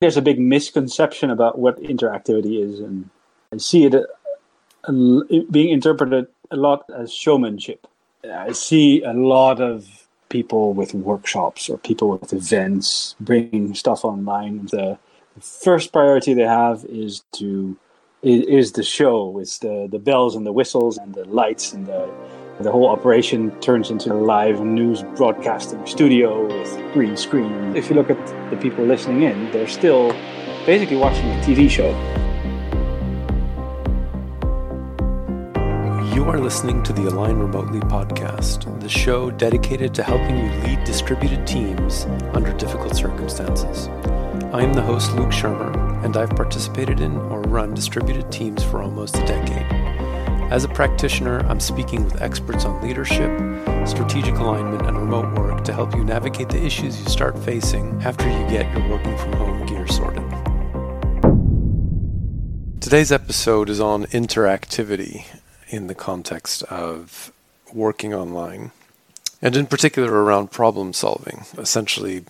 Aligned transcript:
there's 0.00 0.16
a 0.16 0.22
big 0.22 0.38
misconception 0.38 1.30
about 1.30 1.58
what 1.58 1.80
interactivity 1.82 2.62
is, 2.62 2.80
and 2.80 3.10
I 3.52 3.58
see 3.58 3.84
it 3.84 3.94
uh, 3.94 4.92
being 5.50 5.70
interpreted 5.70 6.26
a 6.50 6.56
lot 6.56 6.84
as 6.94 7.12
showmanship. 7.12 7.86
I 8.24 8.52
see 8.52 9.02
a 9.02 9.12
lot 9.12 9.60
of 9.60 10.08
people 10.28 10.72
with 10.72 10.94
workshops 10.94 11.68
or 11.68 11.78
people 11.78 12.08
with 12.08 12.32
events 12.32 13.14
bringing 13.20 13.74
stuff 13.74 14.04
online. 14.04 14.66
The, 14.66 14.98
first 15.40 15.92
priority 15.92 16.34
they 16.34 16.42
have 16.42 16.84
is 16.84 17.22
to 17.32 17.76
is 18.22 18.72
the 18.72 18.82
show. 18.82 19.38
It's 19.38 19.58
the, 19.60 19.88
the 19.90 19.98
bells 19.98 20.36
and 20.36 20.44
the 20.44 20.52
whistles 20.52 20.98
and 20.98 21.14
the 21.14 21.24
lights 21.24 21.72
and 21.72 21.86
the 21.86 22.12
the 22.62 22.70
whole 22.70 22.88
operation 22.88 23.58
turns 23.60 23.90
into 23.90 24.12
a 24.12 24.14
live 24.14 24.60
news 24.60 25.02
broadcasting 25.16 25.84
studio 25.86 26.46
with 26.46 26.92
green 26.92 27.16
screen. 27.16 27.74
If 27.74 27.88
you 27.88 27.96
look 27.96 28.10
at 28.10 28.50
the 28.50 28.56
people 28.56 28.84
listening 28.84 29.22
in, 29.22 29.50
they're 29.50 29.66
still 29.66 30.12
basically 30.66 30.96
watching 30.96 31.24
a 31.30 31.40
TV 31.42 31.70
show. 31.70 31.88
You 36.14 36.24
are 36.24 36.38
listening 36.38 36.82
to 36.82 36.92
the 36.92 37.08
Align 37.08 37.38
Remotely 37.38 37.80
podcast, 37.80 38.78
the 38.80 38.88
show 38.90 39.30
dedicated 39.30 39.94
to 39.94 40.02
helping 40.02 40.36
you 40.36 40.52
lead 40.62 40.84
distributed 40.84 41.46
teams 41.46 42.04
under 42.34 42.52
difficult 42.58 42.94
circumstances. 42.94 43.88
I 44.52 44.62
am 44.62 44.74
the 44.74 44.82
host, 44.82 45.14
Luke 45.14 45.30
Szyrmer, 45.30 46.04
and 46.04 46.14
I've 46.14 46.30
participated 46.30 47.00
in 47.00 47.16
or 47.16 47.40
run 47.42 47.72
distributed 47.72 48.30
teams 48.30 48.62
for 48.62 48.82
almost 48.82 49.16
a 49.16 49.24
decade. 49.24 49.89
As 50.50 50.64
a 50.64 50.68
practitioner, 50.68 51.46
I'm 51.46 51.60
speaking 51.60 52.04
with 52.04 52.20
experts 52.20 52.64
on 52.64 52.82
leadership, 52.82 53.30
strategic 53.86 54.34
alignment, 54.34 54.84
and 54.84 54.98
remote 54.98 55.38
work 55.38 55.62
to 55.62 55.72
help 55.72 55.94
you 55.94 56.02
navigate 56.02 56.48
the 56.48 56.60
issues 56.60 57.00
you 57.00 57.08
start 57.08 57.38
facing 57.38 58.02
after 58.02 58.28
you 58.28 58.38
get 58.48 58.68
your 58.76 58.88
working 58.88 59.16
from 59.16 59.32
home 59.34 59.64
gear 59.66 59.86
sorted. 59.86 60.24
Today's 62.80 63.12
episode 63.12 63.70
is 63.70 63.78
on 63.78 64.06
interactivity, 64.06 65.26
in 65.68 65.86
the 65.86 65.94
context 65.94 66.64
of 66.64 67.30
working 67.72 68.12
online, 68.12 68.72
and 69.40 69.54
in 69.54 69.66
particular 69.66 70.12
around 70.24 70.50
problem 70.50 70.92
solving. 70.92 71.44
Essentially, 71.58 72.24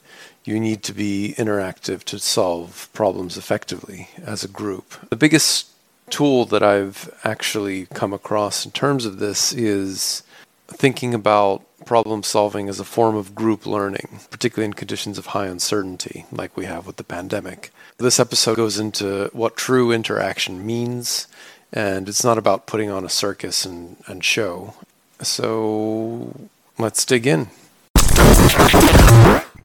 you 0.44 0.60
need 0.60 0.82
to 0.82 0.92
be 0.92 1.34
interactive 1.38 2.04
to 2.04 2.18
solve 2.18 2.90
problems 2.92 3.38
effectively 3.38 4.10
as 4.22 4.44
a 4.44 4.48
group. 4.48 5.08
The 5.08 5.16
biggest 5.16 5.69
tool 6.10 6.44
that 6.46 6.62
I've 6.62 7.10
actually 7.24 7.86
come 7.86 8.12
across 8.12 8.64
in 8.64 8.72
terms 8.72 9.06
of 9.06 9.18
this 9.18 9.52
is 9.52 10.22
thinking 10.68 11.14
about 11.14 11.64
problem 11.86 12.22
solving 12.22 12.68
as 12.68 12.78
a 12.78 12.84
form 12.84 13.16
of 13.16 13.34
group 13.34 13.64
learning, 13.64 14.20
particularly 14.30 14.66
in 14.66 14.74
conditions 14.74 15.18
of 15.18 15.26
high 15.26 15.46
uncertainty, 15.46 16.26
like 16.30 16.56
we 16.56 16.66
have 16.66 16.86
with 16.86 16.96
the 16.96 17.04
pandemic. 17.04 17.72
This 17.98 18.20
episode 18.20 18.56
goes 18.56 18.78
into 18.78 19.30
what 19.32 19.56
true 19.56 19.90
interaction 19.90 20.64
means 20.64 21.26
and 21.72 22.08
it's 22.08 22.24
not 22.24 22.38
about 22.38 22.66
putting 22.66 22.90
on 22.90 23.04
a 23.04 23.08
circus 23.08 23.64
and, 23.64 23.96
and 24.06 24.24
show. 24.24 24.74
So 25.22 26.48
let's 26.78 27.04
dig 27.04 27.26
in. 27.26 27.48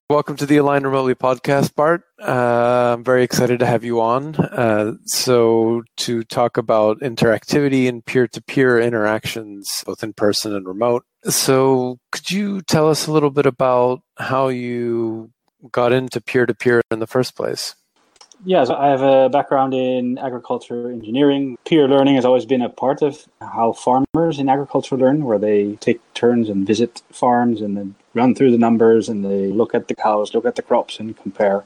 Welcome 0.07 0.35
to 0.38 0.45
the 0.45 0.57
Align 0.57 0.83
Remotely 0.83 1.16
podcast, 1.16 1.73
Bart. 1.75 2.03
Uh, 2.25 2.95
I'm 2.97 3.03
very 3.03 3.23
excited 3.23 3.59
to 3.59 3.67
have 3.67 3.83
you 3.83 4.01
on. 4.01 4.35
Uh, 4.35 4.93
so, 5.05 5.83
to 5.97 6.23
talk 6.23 6.57
about 6.57 6.99
interactivity 7.01 7.87
and 7.87 8.03
peer 8.03 8.27
to 8.27 8.41
peer 8.41 8.79
interactions, 8.79 9.83
both 9.85 10.03
in 10.03 10.13
person 10.13 10.55
and 10.55 10.67
remote. 10.67 11.05
So, 11.25 11.99
could 12.11 12.31
you 12.31 12.61
tell 12.61 12.89
us 12.89 13.05
a 13.05 13.11
little 13.11 13.29
bit 13.29 13.45
about 13.45 14.01
how 14.17 14.47
you 14.47 15.31
got 15.71 15.93
into 15.93 16.19
peer 16.19 16.47
to 16.47 16.55
peer 16.55 16.81
in 16.89 16.99
the 16.99 17.07
first 17.07 17.35
place? 17.35 17.75
Yeah, 18.43 18.63
so 18.63 18.75
I 18.75 18.87
have 18.87 19.01
a 19.01 19.29
background 19.29 19.73
in 19.73 20.17
agriculture 20.17 20.91
engineering. 20.91 21.57
Peer 21.65 21.87
learning 21.87 22.15
has 22.15 22.25
always 22.25 22.45
been 22.45 22.61
a 22.61 22.69
part 22.69 23.01
of 23.01 23.25
how 23.39 23.73
farmers 23.73 24.39
in 24.39 24.49
agriculture 24.49 24.97
learn, 24.97 25.25
where 25.25 25.39
they 25.39 25.75
take 25.75 26.01
turns 26.16 26.50
and 26.50 26.66
visit 26.66 27.01
farms 27.11 27.61
and 27.61 27.77
then 27.77 27.95
run 28.13 28.33
through 28.33 28.51
the 28.51 28.57
numbers 28.57 29.09
and 29.09 29.23
they 29.23 29.47
look 29.47 29.75
at 29.75 29.88
the 29.88 29.95
cows, 29.95 30.33
look 30.33 30.45
at 30.45 30.55
the 30.55 30.61
crops, 30.61 31.00
and 31.00 31.16
compare. 31.17 31.63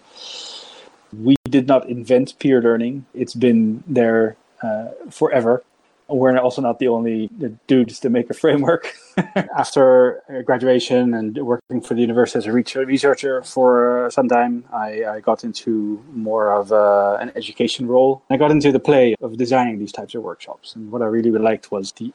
We 1.13 1.35
did 1.49 1.67
not 1.67 1.89
invent 1.89 2.37
peer 2.39 2.61
learning, 2.61 3.05
it's 3.13 3.33
been 3.33 3.83
there 3.87 4.37
uh, 4.61 4.89
forever 5.09 5.63
we're 6.09 6.37
also 6.37 6.61
not 6.61 6.79
the 6.79 6.87
only 6.87 7.29
dudes 7.67 7.99
to 7.99 8.09
make 8.09 8.29
a 8.29 8.33
framework. 8.33 8.93
After 9.57 10.21
uh, 10.29 10.41
graduation 10.41 11.13
and 11.13 11.37
working 11.37 11.81
for 11.81 11.93
the 11.93 12.01
university 12.01 12.39
as 12.39 12.45
a 12.47 12.51
researcher 12.51 13.43
for 13.43 14.05
uh, 14.05 14.09
some 14.09 14.27
time, 14.27 14.65
I, 14.73 15.05
I 15.05 15.19
got 15.19 15.43
into 15.43 16.03
more 16.11 16.51
of 16.51 16.71
a, 16.71 17.17
an 17.21 17.31
education 17.35 17.87
role. 17.87 18.23
I 18.29 18.37
got 18.37 18.51
into 18.51 18.71
the 18.71 18.79
play 18.79 19.15
of 19.21 19.37
designing 19.37 19.79
these 19.79 19.91
types 19.91 20.15
of 20.15 20.23
workshops. 20.23 20.75
And 20.75 20.91
what 20.91 21.01
I 21.01 21.05
really 21.05 21.31
liked 21.31 21.71
was 21.71 21.91
the 21.93 22.11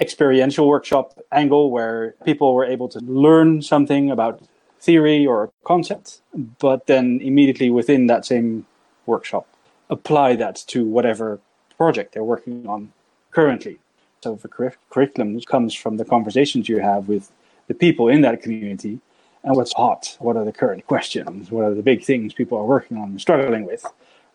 experiential 0.00 0.68
workshop 0.68 1.18
angle 1.32 1.70
where 1.70 2.14
people 2.24 2.54
were 2.54 2.64
able 2.64 2.88
to 2.88 3.00
learn 3.00 3.62
something 3.62 4.10
about 4.10 4.42
theory 4.80 5.26
or 5.26 5.44
a 5.44 5.50
concept, 5.64 6.20
but 6.58 6.86
then 6.86 7.20
immediately 7.22 7.70
within 7.70 8.06
that 8.06 8.24
same 8.24 8.66
workshop, 9.06 9.46
apply 9.90 10.36
that 10.36 10.56
to 10.68 10.84
whatever 10.84 11.40
project 11.76 12.12
they're 12.12 12.24
working 12.24 12.66
on 12.66 12.92
currently. 13.30 13.78
So 14.22 14.34
the 14.34 14.48
curriculum 14.90 15.40
comes 15.42 15.74
from 15.74 15.96
the 15.96 16.04
conversations 16.04 16.68
you 16.68 16.80
have 16.80 17.08
with 17.08 17.30
the 17.68 17.74
people 17.74 18.08
in 18.08 18.22
that 18.22 18.42
community 18.42 19.00
and 19.44 19.54
what's 19.56 19.72
hot, 19.72 20.16
what 20.18 20.36
are 20.36 20.44
the 20.44 20.52
current 20.52 20.86
questions, 20.86 21.50
what 21.50 21.64
are 21.64 21.74
the 21.74 21.82
big 21.82 22.02
things 22.02 22.34
people 22.34 22.58
are 22.58 22.64
working 22.64 22.96
on 22.96 23.10
and 23.10 23.20
struggling 23.20 23.64
with, 23.64 23.86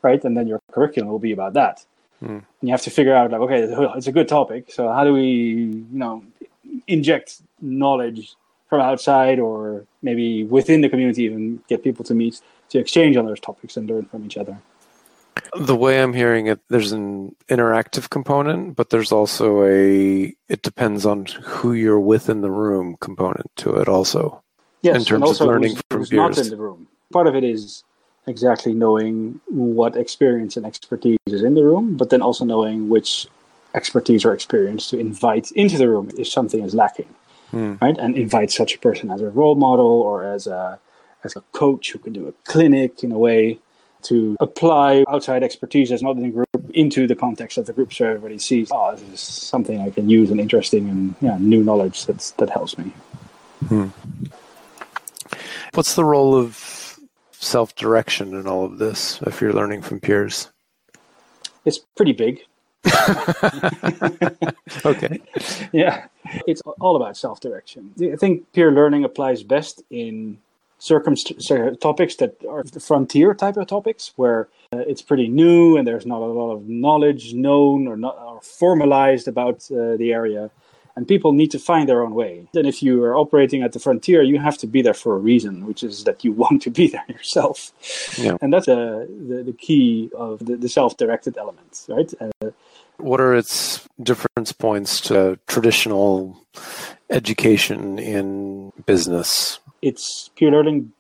right? 0.02 0.24
And 0.24 0.38
then 0.38 0.48
your 0.48 0.62
curriculum 0.72 1.10
will 1.10 1.20
be 1.20 1.34
about 1.34 1.54
that. 1.54 1.86
Mm. 2.24 2.30
And 2.30 2.44
you 2.62 2.72
have 2.72 2.82
to 2.84 2.90
figure 2.90 3.14
out 3.14 3.32
like, 3.32 3.42
okay, 3.42 3.64
it's 3.64 4.08
a 4.08 4.12
good 4.12 4.30
topic. 4.30 4.72
So 4.72 4.88
how 4.88 5.04
do 5.04 5.14
we, 5.14 5.26
you 5.26 5.86
know, 5.92 6.24
inject 6.88 7.42
knowledge 7.62 8.36
from 8.74 8.82
outside 8.82 9.38
or 9.38 9.86
maybe 10.02 10.44
within 10.46 10.82
the 10.82 10.90
community 10.90 11.26
even 11.26 11.62
get 11.70 11.84
people 11.84 12.04
to 12.04 12.16
meet 12.16 12.42
to 12.70 12.80
exchange 12.80 13.16
on 13.16 13.28
those 13.28 13.40
topics 13.40 13.78
and 13.78 13.88
learn 13.88 14.04
from 14.06 14.26
each 14.26 14.36
other. 14.36 14.58
The 15.60 15.76
way 15.76 16.02
I'm 16.02 16.14
hearing 16.14 16.48
it, 16.48 16.60
there's 16.70 16.92
an 16.92 17.36
interactive 17.50 18.10
component, 18.10 18.76
but 18.76 18.90
there's 18.90 19.12
also 19.12 19.64
a 19.64 20.34
it 20.50 20.64
depends 20.64 21.06
on 21.06 21.28
who 21.44 21.74
you're 21.74 22.00
with 22.00 22.30
in 22.30 22.42
the 22.42 22.50
room 22.50 22.98
component 23.00 23.56
to 23.58 23.76
it 23.76 23.88
also. 23.88 24.42
Yes, 24.82 24.96
in 24.96 25.06
terms 25.06 25.40
of 25.40 25.46
learning 25.46 25.74
who's, 25.74 25.82
from 25.92 26.00
who's 26.00 26.10
peers. 26.10 26.38
not 26.38 26.46
in 26.46 26.50
the 26.50 26.58
room. 26.58 26.88
Part 27.12 27.28
of 27.28 27.36
it 27.36 27.44
is 27.44 27.84
exactly 28.26 28.74
knowing 28.74 29.40
what 29.50 29.96
experience 29.96 30.58
and 30.58 30.66
expertise 30.66 31.20
is 31.28 31.44
in 31.44 31.54
the 31.54 31.64
room, 31.64 31.96
but 31.96 32.10
then 32.10 32.24
also 32.24 32.44
knowing 32.44 32.90
which 32.90 33.28
expertise 33.76 34.26
or 34.26 34.34
experience 34.34 34.90
to 34.90 34.98
invite 34.98 35.52
into 35.52 35.78
the 35.78 35.88
room 35.88 36.10
if 36.18 36.28
something 36.28 36.64
is 36.64 36.74
lacking, 36.74 37.14
hmm. 37.54 37.76
right? 37.82 37.98
And 37.98 38.18
invite 38.18 38.52
such 38.52 38.76
a 38.76 38.80
person 38.80 39.12
as 39.12 39.22
a 39.22 39.30
role 39.30 39.56
model 39.56 39.86
or 39.86 40.26
as 40.26 40.48
a 40.48 40.80
as 41.24 41.36
a 41.36 41.42
coach 41.54 41.92
who 41.92 42.00
can 42.00 42.12
do 42.12 42.28
a 42.28 42.34
clinic 42.44 43.04
in 43.04 43.12
a 43.12 43.18
way 43.18 43.60
to 44.04 44.36
apply 44.42 45.06
outside 45.08 45.44
expertise 45.44 45.90
that's 45.90 46.02
not 46.02 46.18
in 46.18 46.24
the 46.24 46.30
group 46.30 46.50
into 46.74 47.08
the 47.08 47.16
context 47.16 47.58
of 47.58 47.66
the 47.66 47.72
group 47.72 47.94
so 47.94 48.06
everybody 48.06 48.38
sees, 48.38 48.70
oh, 48.72 48.94
this 48.96 49.12
is 49.12 49.20
something 49.22 49.80
I 49.80 49.90
can 49.90 50.10
use 50.10 50.30
and 50.32 50.42
interesting 50.42 50.90
and 50.90 51.16
yeah, 51.22 51.38
new 51.40 51.64
knowledge 51.64 52.06
that's, 52.06 52.32
that 52.32 52.50
helps 52.50 52.78
me. 52.78 52.92
Hmm. 53.68 53.88
What's 55.74 55.96
the 55.96 56.04
role 56.04 56.36
of 56.36 57.00
self 57.32 57.76
direction 57.76 58.34
in 58.34 58.46
all 58.48 58.66
of 58.66 58.78
this 58.78 59.22
if 59.22 59.40
you're 59.40 59.54
learning 59.54 59.82
from 59.82 60.00
peers? 60.00 60.52
It's 61.66 61.80
pretty 61.96 62.14
big. 62.14 62.42
okay. 64.86 65.22
Yeah, 65.72 66.08
it's 66.48 66.62
all 66.80 66.96
about 66.96 67.18
self 67.18 67.40
direction. 67.40 67.94
I 68.02 68.16
think 68.16 68.52
peer 68.54 68.72
learning 68.72 69.04
applies 69.04 69.44
best 69.44 69.84
in 69.90 70.38
circumst- 70.84 71.80
topics 71.80 72.16
that 72.16 72.36
are 72.50 72.64
the 72.64 72.80
frontier 72.80 73.34
type 73.34 73.58
of 73.58 73.68
topics 73.68 74.12
where 74.18 74.50
uh, 74.74 74.80
it's 74.80 75.02
pretty 75.02 75.28
new 75.28 75.78
and 75.78 75.88
there's 75.88 76.06
not 76.06 76.22
a 76.22 76.26
lot 76.26 76.52
of 76.52 76.68
knowledge 76.68 77.34
known 77.34 77.88
or 77.88 77.96
not 77.96 78.18
or 78.20 78.42
formalized 78.42 79.28
about 79.28 79.66
uh, 79.72 79.96
the 79.96 80.12
area 80.12 80.52
and 80.96 81.08
people 81.08 81.32
need 81.32 81.52
to 81.52 81.58
find 81.58 81.88
their 81.88 82.04
own 82.04 82.14
way 82.14 82.48
and 82.54 82.68
if 82.68 82.84
you 82.84 83.02
are 83.04 83.16
operating 83.16 83.64
at 83.64 83.72
the 83.72 83.80
frontier 83.80 84.22
you 84.22 84.40
have 84.40 84.58
to 84.58 84.68
be 84.68 84.82
there 84.82 84.94
for 84.94 85.16
a 85.16 85.20
reason 85.20 85.66
which 85.66 85.84
is 85.84 86.04
that 86.04 86.24
you 86.24 86.32
want 86.44 86.62
to 86.62 86.70
be 86.70 86.88
there 86.88 87.06
yourself 87.08 87.72
yeah. 88.18 88.36
and 88.42 88.52
that's 88.52 88.68
uh, 88.68 89.06
the, 89.30 89.44
the 89.44 89.54
key 89.54 90.10
of 90.16 90.46
the, 90.46 90.58
the 90.58 90.70
self-directed 90.70 91.38
elements 91.38 91.86
right 91.88 92.14
uh, 92.20 92.50
what 92.98 93.20
are 93.20 93.34
its 93.34 93.88
difference 94.02 94.52
points 94.52 95.02
to 95.02 95.40
traditional 95.48 96.42
education 97.10 98.00
in 98.00 98.72
business? 98.86 99.60
It's 99.82 100.30
peer 100.36 100.52
learning. 100.52 100.92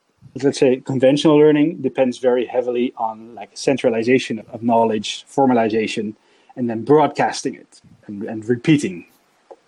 Let's 0.41 0.59
say 0.59 0.77
conventional 0.77 1.37
learning 1.37 1.81
depends 1.81 2.17
very 2.17 2.45
heavily 2.45 2.93
on 2.97 3.35
like 3.35 3.51
centralization 3.53 4.39
of 4.51 4.63
knowledge 4.63 5.25
formalization 5.27 6.15
and 6.55 6.69
then 6.69 6.83
broadcasting 6.83 7.55
it 7.55 7.81
and, 8.07 8.23
and 8.23 8.45
repeating 8.47 9.05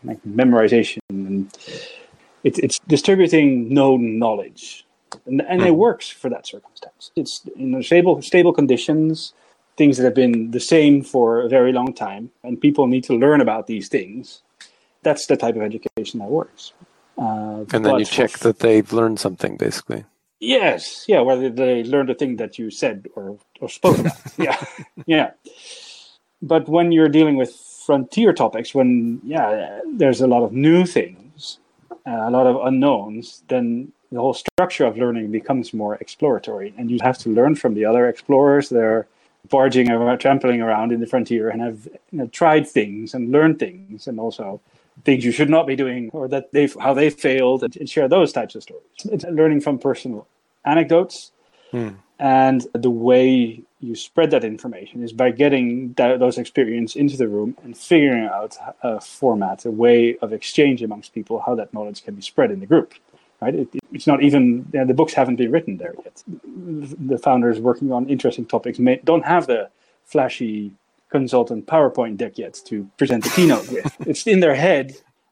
like 0.04 0.22
memorization 0.24 1.00
and 1.10 1.52
it, 2.44 2.60
it's 2.60 2.80
distributing 2.88 3.74
known 3.74 4.20
knowledge. 4.20 4.86
And, 5.26 5.42
and 5.42 5.62
it 5.62 5.72
hmm. 5.72 5.76
works 5.76 6.10
for 6.10 6.30
that 6.30 6.48
circumstance. 6.48 7.12
It's 7.16 7.42
in 7.56 7.82
stable 7.84 8.22
stable 8.22 8.54
conditions, 8.54 9.34
things 9.78 9.98
that 9.98 10.04
have 10.04 10.16
been 10.16 10.52
the 10.52 10.60
same 10.60 11.02
for 11.02 11.42
a 11.42 11.50
very 11.50 11.72
long 11.72 11.94
time, 11.94 12.32
and 12.44 12.60
people 12.60 12.88
need 12.88 13.04
to 13.06 13.14
learn 13.14 13.42
about 13.42 13.68
these 13.68 13.90
things. 13.90 14.42
That's 15.04 15.28
the 15.28 15.38
type 15.38 15.56
of 15.56 15.62
education 15.62 16.20
that 16.20 16.30
works. 16.30 16.74
Uh, 17.18 17.66
and 17.74 17.86
then 17.86 18.00
you 18.00 18.06
check 18.06 18.32
for, 18.32 18.50
that 18.50 18.60
they've 18.60 18.92
learned 18.92 19.20
something, 19.20 19.58
basically. 19.58 20.04
Yes, 20.40 21.06
yeah, 21.08 21.22
whether 21.22 21.50
they 21.50 21.84
learned 21.84 22.10
the 22.10 22.14
thing 22.14 22.36
that 22.38 22.60
you 22.60 22.70
said 22.70 23.08
or, 23.16 23.38
or 23.62 23.70
spoke 23.70 23.98
about. 24.00 24.18
yeah, 24.38 24.64
yeah. 25.06 25.32
But 26.42 26.68
when 26.68 26.92
you're 26.92 27.10
dealing 27.10 27.38
with 27.38 27.56
frontier 27.86 28.34
topics, 28.34 28.76
when 28.76 29.22
yeah, 29.24 29.80
there's 29.94 30.22
a 30.22 30.28
lot 30.28 30.44
of 30.44 30.52
new 30.52 30.86
things, 30.86 31.60
uh, 31.92 32.24
a 32.24 32.32
lot 32.32 32.48
of 32.48 32.66
unknowns, 32.66 33.44
then 33.48 33.92
the 34.12 34.20
whole 34.20 34.34
structure 34.34 34.86
of 34.86 34.98
learning 34.98 35.32
becomes 35.32 35.74
more 35.74 35.96
exploratory, 35.96 36.74
and 36.78 36.92
you 36.92 37.00
have 37.02 37.18
to 37.20 37.30
learn 37.30 37.56
from 37.56 37.74
the 37.74 37.86
other 37.86 38.08
explorers. 38.08 38.70
They're 38.70 39.08
barging 39.50 39.90
around, 39.92 40.20
trampling 40.20 40.62
around 40.62 40.92
in 40.92 41.00
the 41.00 41.08
frontier, 41.08 41.50
and 41.50 41.62
have 41.62 41.88
you 42.12 42.20
know, 42.20 42.28
tried 42.28 42.68
things 42.68 43.14
and 43.14 43.32
learned 43.32 43.60
things, 43.60 44.08
and 44.08 44.20
also 44.20 44.62
things 45.04 45.26
you 45.26 45.32
should 45.32 45.50
not 45.50 45.68
be 45.68 45.76
doing 45.76 46.10
or 46.14 46.28
that 46.28 46.52
they 46.52 46.70
how 46.80 46.94
they 46.94 47.10
failed 47.10 47.64
and 47.64 47.90
share 47.90 48.08
those 48.08 48.32
types 48.32 48.56
of 48.56 48.64
stories. 48.64 48.84
It's 49.06 49.26
learning 49.26 49.62
from 49.62 49.78
personal 49.78 50.28
anecdotes. 50.64 51.32
Hmm. 51.72 51.90
And 52.18 52.66
the 52.74 52.90
way 52.90 53.62
you 53.82 53.96
spread 53.96 54.32
that 54.32 54.46
information 54.46 55.04
is 55.04 55.12
by 55.12 55.32
getting 55.32 55.94
that, 55.94 56.20
those 56.20 56.38
experience 56.38 56.96
into 56.96 57.18
the 57.18 57.28
room 57.28 57.58
and 57.64 57.78
figuring 57.78 58.26
out 58.26 58.58
a 58.82 59.02
format, 59.02 59.66
a 59.66 59.72
way 59.72 60.18
of 60.22 60.32
exchange 60.32 60.82
amongst 60.82 61.14
people, 61.14 61.44
how 61.46 61.56
that 61.56 61.74
knowledge 61.74 62.04
can 62.04 62.16
be 62.16 62.22
spread 62.22 62.52
in 62.52 62.62
the 62.62 62.66
group. 62.66 62.94
Right? 63.46 63.54
It, 63.54 63.70
it's 63.94 64.08
not 64.08 64.24
even 64.24 64.68
you 64.74 64.80
know, 64.80 64.86
the 64.86 64.96
books 64.96 65.14
haven't 65.14 65.36
been 65.36 65.52
written 65.52 65.78
there 65.78 65.94
yet. 66.04 66.24
The 67.12 67.20
founders 67.20 67.60
working 67.60 67.92
on 67.92 68.10
interesting 68.10 68.46
topics 68.46 68.80
may, 68.80 68.96
don't 69.04 69.26
have 69.26 69.46
the 69.46 69.70
flashy 70.04 70.74
consultant 71.10 71.68
PowerPoint 71.68 72.18
deck 72.18 72.40
yet 72.40 72.60
to 72.66 72.90
present 72.98 73.24
the 73.24 73.30
keynote 73.30 73.68
with. 73.70 73.96
It's 74.10 74.26
in 74.26 74.40
their 74.40 74.56
head, 74.56 74.86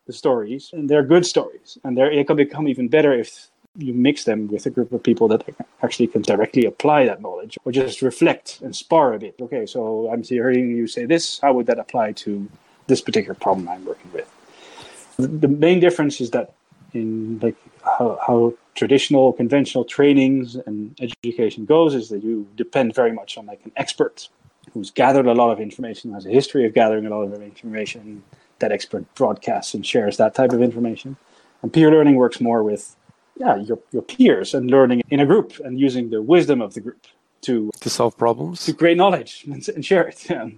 the 0.06 0.13
stories, 0.13 0.69
and 0.74 0.88
they're 0.89 1.07
good 1.15 1.25
stories, 1.25 1.80
and 1.83 1.98
they 1.98 2.24
can 2.24 2.38
become 2.38 2.68
even 2.68 2.88
better 2.88 3.12
if 3.24 3.30
you 3.77 3.94
mix 3.95 4.25
them 4.25 4.48
with 4.48 4.63
a 4.68 4.69
group 4.69 4.92
of 4.92 5.01
people 5.01 5.27
that 5.30 5.44
actually 5.81 6.06
can 6.06 6.21
directly 6.21 6.66
apply 6.66 7.06
that 7.06 7.19
knowledge 7.19 7.57
or 7.66 7.71
just 7.71 8.04
reflect 8.04 8.59
and 8.62 8.75
spar 8.75 9.13
a 9.13 9.19
bit. 9.25 9.33
Okay, 9.42 9.66
so 9.66 9.81
I'm 10.12 10.21
hearing 10.21 10.69
you 10.77 10.86
say 10.86 11.06
this. 11.06 11.39
How 11.39 11.51
would 11.54 11.66
that 11.66 11.80
apply 11.80 12.12
to 12.24 12.48
this 12.86 13.01
particular 13.01 13.33
problem 13.33 13.68
I'm 13.68 13.86
working 13.86 14.12
with? 14.18 14.30
The 15.18 15.48
main 15.48 15.80
difference 15.80 16.21
is 16.21 16.30
that 16.31 16.54
in 16.94 17.39
like 17.42 17.57
how, 17.83 18.19
how 18.25 18.53
traditional 18.75 19.33
conventional 19.33 19.85
trainings 19.85 20.56
and 20.56 20.97
education 21.01 21.65
goes 21.65 21.94
is 21.94 22.09
that 22.09 22.24
you 22.24 22.47
depend 22.56 22.95
very 22.95 23.12
much 23.12 23.38
on 23.38 23.45
like 23.45 23.62
an 23.65 23.71
expert 23.75 24.30
who's 24.74 24.89
gathered 24.89 25.27
a 25.27 25.33
lot 25.33 25.51
of 25.51 25.59
information, 25.59 26.13
has 26.13 26.25
a 26.25 26.30
history 26.30 26.65
of 26.65 26.74
gathering 26.74 27.06
a 27.06 27.09
lot 27.09 27.24
of 27.24 27.41
information. 27.41 28.24
That 28.59 28.71
expert 28.71 29.13
broadcasts 29.15 29.74
and 29.74 29.85
shares 29.85 30.15
that 30.18 30.35
type 30.35 30.53
of 30.53 30.62
information. 30.62 31.18
And 31.62 31.74
peer 31.74 31.91
learning 31.91 32.15
works 32.15 32.39
more 32.39 32.63
with 32.63 32.95
yeah, 33.35 33.57
your, 33.57 33.80
your 33.91 34.03
peers 34.03 34.53
and 34.53 34.69
learning 34.69 35.01
in 35.09 35.19
a 35.19 35.25
group 35.25 35.59
and 35.59 35.80
using 35.80 36.09
the 36.12 36.21
wisdom 36.21 36.62
of 36.62 36.74
the 36.74 36.80
group 36.80 37.06
to 37.41 37.71
to 37.81 37.89
solve 37.89 38.18
problems, 38.18 38.65
to 38.65 38.74
create 38.74 38.95
knowledge 38.95 39.44
and, 39.47 39.68
and 39.69 39.85
share 39.85 40.07
it. 40.07 40.30
Yeah. 40.30 40.50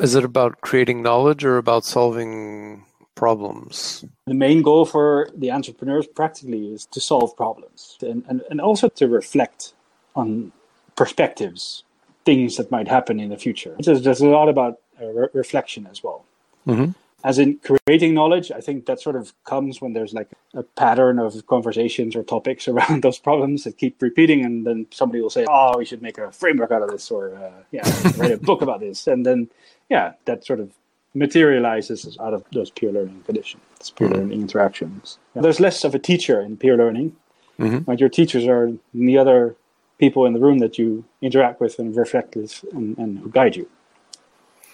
Is 0.00 0.14
it 0.14 0.24
about 0.24 0.62
creating 0.62 1.02
knowledge 1.02 1.44
or 1.44 1.58
about 1.58 1.84
solving 1.84 2.84
problems? 3.16 4.04
The 4.26 4.34
main 4.34 4.62
goal 4.62 4.84
for 4.84 5.28
the 5.34 5.50
entrepreneurs 5.50 6.06
practically 6.06 6.72
is 6.72 6.86
to 6.86 7.00
solve 7.00 7.36
problems 7.36 7.98
and, 8.00 8.24
and, 8.28 8.42
and 8.50 8.60
also 8.60 8.88
to 8.88 9.08
reflect 9.08 9.74
on 10.14 10.52
perspectives, 10.94 11.82
things 12.24 12.56
that 12.56 12.70
might 12.70 12.86
happen 12.86 13.18
in 13.18 13.30
the 13.30 13.36
future. 13.36 13.74
There's, 13.80 14.02
there's 14.02 14.20
a 14.20 14.28
lot 14.28 14.48
about 14.48 14.78
uh, 15.02 15.06
re- 15.06 15.28
reflection 15.32 15.88
as 15.90 16.04
well. 16.04 16.24
Mm-hmm 16.66 16.92
as 17.26 17.40
in 17.40 17.58
creating 17.58 18.14
knowledge, 18.14 18.52
I 18.52 18.60
think 18.60 18.86
that 18.86 19.00
sort 19.00 19.16
of 19.16 19.32
comes 19.42 19.80
when 19.80 19.94
there's 19.94 20.14
like 20.14 20.28
a 20.54 20.62
pattern 20.62 21.18
of 21.18 21.44
conversations 21.48 22.14
or 22.14 22.22
topics 22.22 22.68
around 22.72 23.02
those 23.02 23.18
problems 23.18 23.64
that 23.64 23.78
keep 23.78 24.00
repeating, 24.00 24.44
and 24.44 24.64
then 24.64 24.86
somebody 24.92 25.20
will 25.20 25.30
say, 25.30 25.44
"Oh, 25.48 25.76
we 25.76 25.84
should 25.84 26.02
make 26.02 26.18
a 26.18 26.30
framework 26.30 26.70
out 26.70 26.82
of 26.82 26.90
this," 26.90 27.10
or 27.10 27.34
uh, 27.34 27.62
"Yeah, 27.72 27.82
write 28.16 28.30
a 28.30 28.36
book 28.36 28.62
about 28.62 28.78
this," 28.78 29.08
and 29.08 29.26
then 29.26 29.50
yeah, 29.88 30.12
that 30.26 30.46
sort 30.46 30.60
of 30.60 30.70
materializes 31.16 32.16
out 32.20 32.34
of 32.34 32.44
those 32.52 32.70
peer 32.70 32.92
learning 32.92 33.22
conditions, 33.24 33.62
peer 33.96 34.08
mm-hmm. 34.08 34.16
learning 34.16 34.40
interactions. 34.40 35.18
Yeah. 35.34 35.42
There's 35.42 35.60
less 35.60 35.82
of 35.82 35.94
a 35.94 35.98
teacher 35.98 36.40
in 36.40 36.56
peer 36.56 36.76
learning. 36.76 37.16
Mm-hmm. 37.58 37.90
Your 37.94 38.10
teachers 38.10 38.46
are 38.46 38.72
the 38.92 39.16
other 39.16 39.56
people 39.98 40.26
in 40.26 40.34
the 40.34 40.40
room 40.40 40.58
that 40.58 40.76
you 40.78 41.04
interact 41.22 41.60
with 41.60 41.78
and 41.78 41.96
reflect 41.96 42.36
with 42.36 42.64
and, 42.72 42.98
and 42.98 43.18
who 43.18 43.30
guide 43.30 43.56
you. 43.56 43.66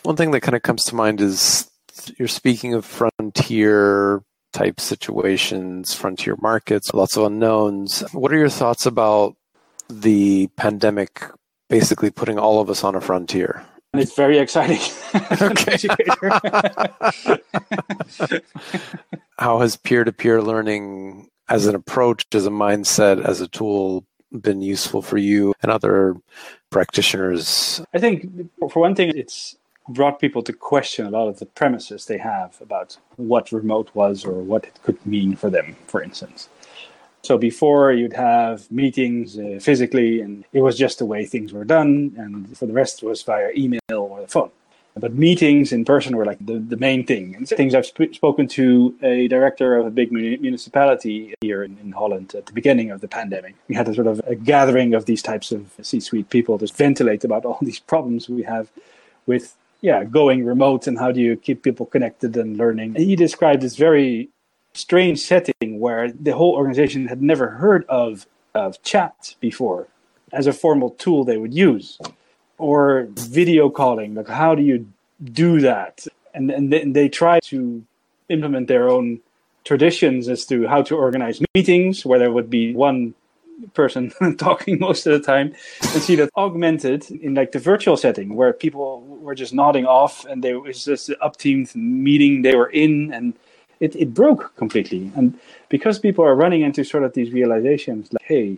One 0.03 0.17
thing 0.17 0.33
that 0.33 0.41
kind 0.41 0.56
of 0.56 0.62
comes 0.62 0.83
to 0.85 0.97
mind 0.97 1.21
is 1.21 1.71
you're 2.17 2.27
speaking 2.27 2.75
of 2.75 2.85
frontier 2.85 4.23
type 4.53 4.81
situations, 4.81 5.94
frontier 5.94 6.37
markets, 6.43 6.93
lots 6.93 7.17
of 7.17 7.25
unknowns. 7.25 8.03
What 8.12 8.33
are 8.33 8.39
your 8.39 8.49
thoughts 8.49 8.85
about 8.85 9.37
the 9.89 10.49
pandemic 10.56 11.25
basically 11.69 12.11
putting 12.11 12.39
all 12.39 12.61
of 12.61 12.69
us 12.69 12.83
on 12.83 12.97
a 12.97 13.00
frontier? 13.00 13.65
It's 13.94 14.15
very 14.15 14.39
exciting. 14.39 14.79
How 19.39 19.61
has 19.61 19.77
peer 19.77 20.05
to 20.05 20.12
peer 20.12 20.41
learning 20.41 21.29
as 21.49 21.67
an 21.67 21.75
approach, 21.75 22.25
as 22.33 22.47
a 22.47 22.50
mindset, 22.50 23.23
as 23.23 23.43
a 23.43 23.49
tool 23.49 24.06
been 24.41 24.62
useful 24.62 25.03
for 25.03 25.19
you 25.19 25.53
and 25.62 25.71
other 25.71 26.17
practitioners? 26.71 27.83
I 27.93 27.99
think, 27.99 28.49
for 28.71 28.81
one 28.81 28.94
thing, 28.94 29.12
it's 29.15 29.59
brought 29.89 30.21
people 30.21 30.43
to 30.43 30.53
question 30.53 31.06
a 31.06 31.11
lot 31.11 31.29
of 31.29 31.39
the 31.39 31.47
premises 31.47 32.06
they 32.06 32.19
have 32.19 32.61
about 32.61 32.97
what 33.17 33.53
remote 33.53 33.91
was 33.94 34.25
or 34.25 34.43
what 34.43 34.65
it 34.65 34.79
could 34.83 35.05
mean 35.05 35.37
for 35.37 35.50
them, 35.50 35.77
for 35.87 36.03
instance. 36.03 36.49
So 37.24 37.38
before 37.38 37.92
you'd 37.92 38.14
have 38.14 38.70
meetings 38.70 39.38
uh, 39.38 39.58
physically, 39.60 40.20
and 40.20 40.44
it 40.52 40.60
was 40.60 40.76
just 40.76 40.98
the 40.98 41.06
way 41.06 41.24
things 41.24 41.52
were 41.52 41.64
done, 41.64 42.14
and 42.16 42.56
for 42.58 42.66
the 42.66 42.72
rest 42.72 43.02
was 43.02 43.22
via 43.22 43.50
email 43.56 43.80
or 43.90 44.20
the 44.20 44.28
phone. 44.28 44.50
But 44.94 45.14
meetings 45.14 45.72
in 45.72 45.84
person 45.86 46.16
were 46.16 46.26
like 46.26 46.44
the, 46.44 46.58
the 46.58 46.76
main 46.76 47.06
thing. 47.06 47.34
And 47.34 47.48
things 47.48 47.74
I've 47.74 47.86
sp- 47.88 48.12
spoken 48.12 48.46
to 48.48 48.94
a 49.02 49.26
director 49.28 49.76
of 49.76 49.86
a 49.86 49.90
big 49.90 50.12
municipality 50.12 51.34
here 51.40 51.62
in, 51.62 51.78
in, 51.78 51.92
Holland 51.92 52.34
at 52.34 52.44
the 52.44 52.52
beginning 52.52 52.90
of 52.90 53.00
the 53.00 53.08
pandemic. 53.08 53.54
We 53.69 53.74
had 53.74 53.88
a 53.88 53.94
sort 53.94 54.06
of 54.06 54.20
a 54.26 54.34
gathering 54.34 54.92
of 54.92 55.06
these 55.06 55.22
types 55.22 55.50
of 55.50 55.70
C-suite 55.80 56.28
people 56.28 56.58
to 56.58 56.66
ventilate 56.66 57.24
about 57.24 57.46
all 57.46 57.58
these 57.62 57.78
problems 57.78 58.28
we 58.28 58.42
have 58.42 58.69
with 59.24 59.56
yeah, 59.81 60.05
going 60.05 60.44
remote 60.44 60.86
and 60.86 60.98
how 60.98 61.10
do 61.10 61.20
you 61.20 61.36
keep 61.36 61.62
people 61.62 61.86
connected 61.86 62.36
and 62.36 62.58
learning. 62.58 62.94
And 62.94 63.05
he 63.05 63.17
described 63.17 63.62
this 63.62 63.76
very 63.76 64.29
strange 64.74 65.20
setting 65.20 65.81
where 65.81 66.10
the 66.10 66.32
whole 66.32 66.55
organization 66.55 67.08
had 67.08 67.22
never 67.22 67.48
heard 67.48 67.84
of, 67.88 68.26
of 68.55 68.82
chat 68.82 69.34
before 69.41 69.88
as 70.32 70.46
a 70.46 70.52
formal 70.52 70.91
tool 70.91 71.24
they 71.24 71.36
would 71.36 71.55
use 71.55 71.98
or 72.58 73.08
video 73.10 73.69
calling. 73.69 74.14
Like, 74.14 74.29
how 74.29 74.55
do 74.55 74.62
you 74.62 74.86
do 75.22 75.60
that? 75.60 76.06
And, 76.34 76.50
and 76.50 76.72
they, 76.72 76.84
they 76.84 77.08
try 77.08 77.41
to 77.41 77.84
implement 78.29 78.69
their 78.69 78.88
own 78.88 79.20
traditions 79.64 80.29
as 80.29 80.44
to 80.46 80.67
how 80.67 80.82
to 80.82 80.96
organize 80.96 81.41
meetings, 81.55 82.05
where 82.05 82.19
there 82.19 82.32
would 82.32 82.50
be 82.50 82.74
one 82.74 83.14
person 83.74 84.12
talking 84.38 84.79
most 84.79 85.06
of 85.06 85.12
the 85.12 85.20
time 85.20 85.55
and 85.93 86.02
see 86.02 86.17
that 86.17 86.31
augmented 86.36 87.08
in 87.10 87.34
like 87.34 87.52
the 87.52 87.58
virtual 87.58 87.96
setting 87.96 88.34
where 88.34 88.52
people 88.52 89.02
were 89.02 89.34
just 89.34 89.52
nodding 89.52 89.86
off 89.86 90.24
and 90.24 90.43
there 90.43 90.58
was 90.58 90.84
just 90.84 91.06
the 91.06 91.22
up 91.22 91.36
team 91.36 91.67
meeting 91.74 92.43
they 92.43 92.56
were 92.56 92.70
in 92.70 93.12
and 93.12 93.34
it, 93.82 93.96
it 93.96 94.15
broke 94.15 94.55
completely 94.56 95.10
and 95.17 95.39
because 95.69 95.98
people 95.98 96.24
are 96.24 96.34
running 96.34 96.62
into 96.62 96.84
sort 96.84 97.03
of 97.03 97.12
these 97.15 97.31
realizations 97.32 98.12
like 98.12 98.22
hey 98.22 98.56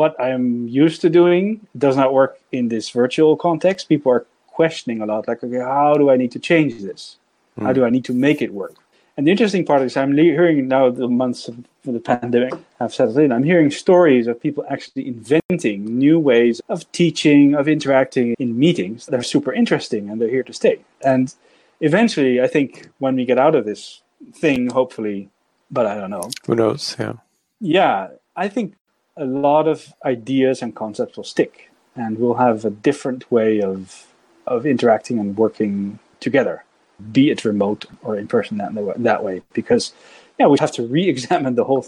what 0.00 0.12
i'm 0.20 0.66
used 0.68 1.00
to 1.00 1.08
doing 1.08 1.60
does 1.76 1.96
not 1.96 2.12
work 2.12 2.38
in 2.50 2.68
this 2.68 2.90
virtual 2.90 3.36
context 3.36 3.88
people 3.88 4.10
are 4.10 4.26
questioning 4.48 5.00
a 5.00 5.06
lot 5.06 5.28
like 5.28 5.42
okay 5.44 5.58
how 5.58 5.94
do 5.94 6.10
i 6.10 6.16
need 6.16 6.32
to 6.32 6.40
change 6.50 6.72
this 6.82 7.16
mm. 7.56 7.62
how 7.62 7.68
hmm. 7.68 7.74
do 7.78 7.84
i 7.84 7.90
need 7.90 8.04
to 8.04 8.12
make 8.12 8.42
it 8.42 8.52
work 8.52 8.74
and 9.18 9.26
the 9.26 9.32
interesting 9.32 9.64
part 9.64 9.82
is 9.82 9.96
I'm 9.96 10.16
hearing 10.16 10.68
now 10.68 10.90
the 10.90 11.08
months 11.08 11.48
of 11.48 11.64
the 11.82 11.98
pandemic 11.98 12.54
have 12.78 12.94
settled 12.94 13.18
in. 13.18 13.32
I'm 13.32 13.42
hearing 13.42 13.68
stories 13.72 14.28
of 14.28 14.40
people 14.40 14.64
actually 14.70 15.08
inventing 15.08 15.98
new 15.98 16.20
ways 16.20 16.60
of 16.68 16.90
teaching, 16.92 17.56
of 17.56 17.66
interacting 17.66 18.36
in 18.38 18.56
meetings 18.56 19.06
that 19.06 19.18
are 19.18 19.24
super 19.24 19.52
interesting 19.52 20.08
and 20.08 20.20
they're 20.20 20.30
here 20.30 20.44
to 20.44 20.52
stay. 20.52 20.78
And 21.04 21.34
eventually, 21.80 22.40
I 22.40 22.46
think 22.46 22.90
when 23.00 23.16
we 23.16 23.24
get 23.24 23.38
out 23.38 23.56
of 23.56 23.64
this 23.64 24.02
thing, 24.34 24.70
hopefully, 24.70 25.30
but 25.70 25.86
I 25.86 25.94
don't 25.94 26.10
know. 26.10 26.30
Who 26.46 26.54
knows? 26.54 26.96
Yeah. 26.98 27.14
Yeah. 27.60 28.08
I 28.36 28.48
think 28.48 28.74
a 29.16 29.24
lot 29.24 29.66
of 29.66 29.92
ideas 30.04 30.62
and 30.62 30.74
concepts 30.74 31.16
will 31.16 31.24
stick 31.24 31.70
and 31.96 32.18
we'll 32.18 32.34
have 32.34 32.64
a 32.64 32.70
different 32.70 33.30
way 33.30 33.60
of 33.60 34.06
of 34.46 34.64
interacting 34.64 35.18
and 35.18 35.36
working 35.36 35.98
together 36.20 36.64
be 37.12 37.30
it 37.30 37.44
remote 37.44 37.84
or 38.02 38.16
in 38.16 38.26
person 38.26 38.58
that 38.58 38.72
that 38.96 39.24
way 39.24 39.42
because 39.52 39.92
yeah 40.38 40.46
we 40.46 40.56
have 40.58 40.70
to 40.72 40.86
re-examine 40.86 41.54
the 41.56 41.64
whole 41.64 41.84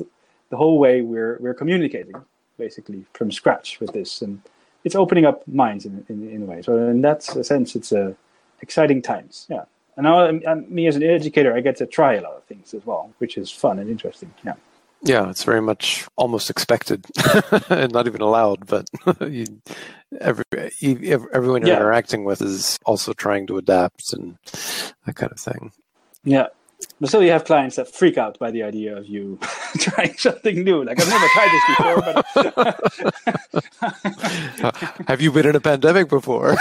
the 0.51 0.57
whole 0.57 0.79
way 0.79 1.01
we're 1.01 1.37
we're 1.41 1.55
communicating 1.55 2.15
basically 2.61 3.05
from 3.15 3.33
scratch 3.33 3.81
with 3.81 3.93
this, 3.93 4.23
and 4.23 4.41
it's 4.85 4.95
opening 4.95 5.25
up 5.25 5.47
minds 5.49 5.85
in 5.87 6.05
in, 6.09 6.29
in 6.31 6.43
a 6.43 6.45
way. 6.45 6.63
So 6.63 6.77
in 6.77 7.01
that 7.03 7.23
sense, 7.25 7.75
it's 7.75 7.91
a 7.91 8.15
exciting 8.61 9.03
times. 9.03 9.47
Yeah, 9.49 9.65
and 9.97 10.05
now 10.05 10.27
I'm, 10.27 10.73
me 10.73 10.87
as 10.87 10.97
an 10.97 11.03
educator, 11.03 11.55
I 11.55 11.61
get 11.61 11.77
to 11.77 11.87
try 11.87 12.15
a 12.15 12.23
lot 12.23 12.33
of 12.33 12.45
things 12.45 12.75
as 12.75 12.85
well, 12.87 13.13
which 13.19 13.37
is 13.37 13.51
fun 13.51 13.79
and 13.79 13.91
interesting. 13.91 14.33
Yeah. 14.45 14.55
Yeah, 15.03 15.31
it's 15.31 15.45
very 15.45 15.63
much 15.63 16.07
almost 16.17 16.51
expected 16.51 17.07
and 17.71 17.91
not 17.91 18.07
even 18.07 18.21
allowed, 18.21 18.67
but 18.67 18.87
you, 19.21 19.47
every, 20.21 20.45
everyone 20.53 21.63
you're 21.63 21.71
yeah. 21.71 21.77
interacting 21.77 22.25
with 22.25 22.43
is 22.43 22.79
also 22.85 23.15
trying 23.15 23.47
to 23.47 23.57
adapt 23.57 24.13
and 24.13 24.37
that 25.07 25.17
kind 25.17 25.33
of 25.33 25.41
thing. 25.41 25.73
Yeah. 26.23 26.49
But 26.99 27.09
still, 27.09 27.23
you 27.23 27.31
have 27.31 27.45
clients 27.45 27.77
that 27.77 27.95
freak 27.95 28.19
out 28.19 28.39
by 28.39 28.51
the 28.51 28.63
idea 28.63 28.97
of 28.97 29.07
you 29.07 29.39
trying 29.79 30.17
something 30.17 30.65
new. 30.65 30.83
Like, 30.85 30.99
I've 31.01 31.09
never 31.09 31.27
tried 31.29 31.51
this 31.53 31.63
before, 31.77 32.01
but. 34.61 35.09
have 35.09 35.21
you 35.21 35.31
been 35.33 35.47
in 35.47 35.57
a 35.57 35.61
pandemic 35.61 36.09
before? 36.09 36.57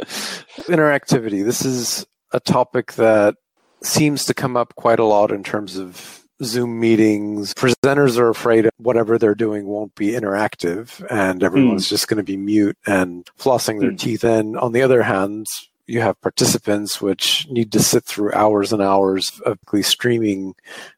Interactivity. 0.00 1.44
This 1.44 1.64
is 1.64 2.06
a 2.32 2.40
topic 2.40 2.94
that 2.94 3.36
seems 3.82 4.24
to 4.26 4.34
come 4.34 4.56
up 4.56 4.74
quite 4.76 4.98
a 4.98 5.04
lot 5.04 5.30
in 5.30 5.42
terms 5.42 5.76
of 5.76 6.26
Zoom 6.42 6.78
meetings. 6.78 7.54
Presenters 7.54 8.18
are 8.18 8.28
afraid 8.28 8.68
whatever 8.76 9.18
they're 9.18 9.34
doing 9.34 9.66
won't 9.66 9.94
be 9.94 10.08
interactive 10.08 11.04
and 11.10 11.42
everyone's 11.42 11.86
mm. 11.86 11.90
just 11.90 12.08
going 12.08 12.18
to 12.18 12.22
be 12.22 12.36
mute 12.36 12.76
and 12.86 13.28
flossing 13.38 13.80
their 13.80 13.92
mm. 13.92 13.98
teeth 13.98 14.24
in. 14.24 14.56
On 14.56 14.72
the 14.72 14.82
other 14.82 15.02
hand, 15.02 15.46
you 15.86 16.00
have 16.00 16.20
participants 16.20 17.00
which 17.00 17.48
need 17.48 17.72
to 17.72 17.80
sit 17.80 18.04
through 18.04 18.32
hours 18.32 18.72
and 18.72 18.82
hours 18.82 19.40
of 19.46 19.58
streaming 19.82 20.54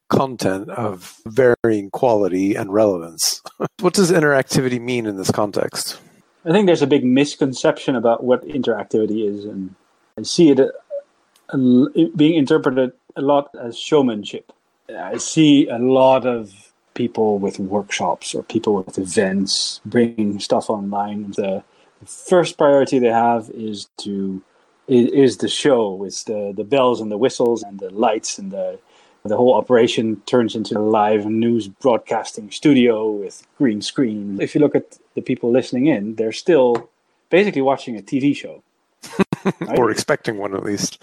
content 0.09 0.69
of 0.69 1.21
varying 1.27 1.91
quality 1.91 2.55
and 2.55 2.73
relevance. 2.73 3.41
what 3.79 3.93
does 3.93 4.11
interactivity 4.11 4.81
mean 4.81 5.05
in 5.05 5.15
this 5.17 5.31
context? 5.31 5.99
I 6.45 6.51
think 6.51 6.67
there's 6.67 6.81
a 6.81 6.87
big 6.87 7.03
misconception 7.03 7.95
about 7.95 8.23
what 8.23 8.47
interactivity 8.47 9.27
is, 9.27 9.45
and 9.45 9.75
I 10.17 10.23
see 10.23 10.51
uh, 10.51 10.67
it 11.95 12.15
being 12.15 12.35
interpreted 12.35 12.93
a 13.15 13.21
lot 13.21 13.49
as 13.59 13.77
showmanship. 13.77 14.51
I 14.89 15.17
see 15.17 15.67
a 15.67 15.77
lot 15.77 16.25
of 16.25 16.71
people 16.93 17.39
with 17.39 17.59
workshops 17.59 18.33
or 18.33 18.43
people 18.43 18.75
with 18.75 18.97
events 18.97 19.81
bringing 19.85 20.39
stuff 20.39 20.69
online. 20.69 21.31
The 21.31 21.63
first 22.05 22.57
priority 22.57 22.99
they 22.99 23.07
have 23.07 23.49
is 23.53 23.89
to 23.99 24.41
is 24.87 25.37
the 25.37 25.47
show. 25.47 26.03
It's 26.03 26.23
the 26.23 26.53
the 26.55 26.63
bells 26.63 27.01
and 27.01 27.11
the 27.11 27.17
whistles 27.17 27.63
and 27.63 27.79
the 27.79 27.89
lights 27.89 28.39
and 28.39 28.51
the 28.51 28.79
the 29.29 29.37
whole 29.37 29.53
operation 29.53 30.21
turns 30.25 30.55
into 30.55 30.77
a 30.77 30.81
live 30.81 31.25
news 31.25 31.67
broadcasting 31.67 32.51
studio 32.51 33.09
with 33.09 33.47
green 33.57 33.81
screen. 33.81 34.39
If 34.41 34.53
you 34.53 34.61
look 34.61 34.75
at 34.75 34.97
the 35.15 35.21
people 35.21 35.51
listening 35.51 35.87
in, 35.87 36.15
they're 36.15 36.31
still 36.31 36.89
basically 37.29 37.61
watching 37.61 37.97
a 37.97 38.01
TV 38.01 38.35
show. 38.35 38.63
right? 39.43 39.77
or 39.77 39.91
expecting 39.91 40.37
one 40.37 40.53
at 40.53 40.63
least. 40.63 41.01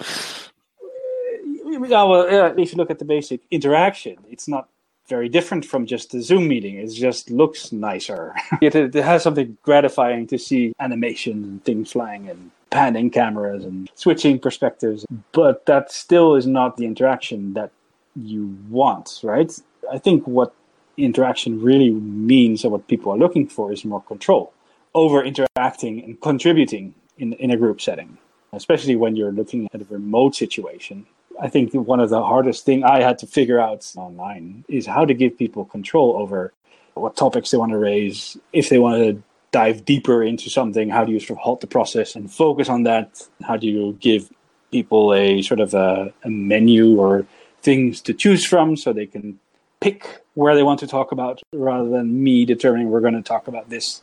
Yeah, 1.65 1.79
well, 1.79 2.31
yeah, 2.31 2.53
if 2.57 2.73
you 2.73 2.77
look 2.77 2.91
at 2.91 2.99
the 2.99 3.05
basic 3.05 3.41
interaction, 3.51 4.17
it's 4.31 4.49
not 4.49 4.69
very 5.09 5.29
different 5.29 5.65
from 5.65 5.87
just 5.87 6.15
a 6.15 6.21
Zoom 6.21 6.49
meeting. 6.49 6.77
It 6.77 6.89
just 6.89 7.31
looks 7.31 7.73
nicer. 7.73 8.35
it, 8.63 8.75
it, 8.75 8.95
has 8.95 9.23
something 9.23 9.57
gratifying 9.63 10.27
to 10.29 10.39
see 10.39 10.73
animation 10.81 11.45
and 11.45 11.65
things 11.65 11.93
flying 11.93 12.29
and 12.29 12.51
panning 12.71 13.11
cameras 13.11 13.65
and 13.65 13.91
switching 13.95 14.39
perspectives. 14.39 15.07
But 15.33 15.67
that 15.67 15.93
still 15.93 16.35
is 16.35 16.47
not 16.47 16.77
the 16.77 16.87
interaction 16.87 17.55
that 17.55 17.71
you 18.17 18.57
want, 18.69 19.21
right? 19.23 19.53
I 19.91 19.99
think 19.99 20.27
what 20.27 20.55
interaction 20.97 21.61
really 21.63 21.91
means 21.91 22.65
and 22.65 22.73
what 22.73 22.89
people 22.89 23.13
are 23.13 23.19
looking 23.19 23.47
for 23.47 23.73
is 23.73 23.85
more 23.85 24.03
control 24.03 24.53
over 24.95 25.23
interacting 25.23 26.03
and 26.03 26.21
contributing 26.21 26.95
in, 27.19 27.35
in 27.35 27.51
a 27.51 27.57
group 27.57 27.81
setting, 27.81 28.17
especially 28.53 28.97
when 28.97 29.15
you're 29.15 29.33
looking 29.33 29.69
at 29.75 29.83
a 29.83 29.87
remote 29.91 30.35
situation 30.35 31.07
I 31.41 31.49
think 31.49 31.73
one 31.75 32.01
of 32.01 32.11
the 32.11 32.23
hardest 32.23 32.65
thing 32.65 32.85
I 32.85 33.03
had 33.03 33.19
to 33.19 33.27
figure 33.27 33.61
out 33.61 33.91
online 33.97 34.65
is 34.69 34.87
how 34.87 35.05
to 35.05 35.15
give 35.15 35.37
people 35.37 35.65
control 35.65 36.17
over 36.17 36.53
what 36.95 37.17
topics 37.17 37.51
they 37.51 37.59
want 37.59 37.73
to 37.73 37.79
raise. 37.79 38.37
If 38.53 38.69
they 38.69 38.79
want 38.79 38.97
to 39.03 39.23
dive 39.53 39.85
deeper 39.85 40.23
into 40.23 40.49
something, 40.49 40.89
how 40.89 41.05
do 41.05 41.13
you 41.13 41.21
sort 41.21 41.39
of 41.39 41.43
halt 41.43 41.61
the 41.61 41.67
process 41.67 42.17
and 42.17 42.31
focus 42.31 42.69
on 42.69 42.85
that? 42.85 43.29
How 43.43 43.57
do 43.57 43.67
you 43.67 43.97
give 44.01 44.31
people 44.71 45.13
a 45.13 45.43
sort 45.43 45.61
of 45.61 45.75
a, 45.75 46.13
a 46.25 46.31
menu 46.31 46.99
or 46.99 47.27
things 47.67 48.01
to 48.01 48.15
choose 48.15 48.45
from 48.47 48.77
so 48.77 48.93
they 48.93 49.07
can 49.07 49.39
pick 49.81 50.23
where 50.35 50.55
they 50.55 50.63
want 50.63 50.81
to 50.81 50.87
talk 50.87 51.13
about 51.13 51.43
rather 51.53 51.89
than 51.91 52.23
me 52.23 52.45
determining 52.47 52.89
we're 52.91 53.01
going 53.01 53.21
to 53.23 53.29
talk 53.35 53.49
about 53.49 53.69
this. 53.69 54.03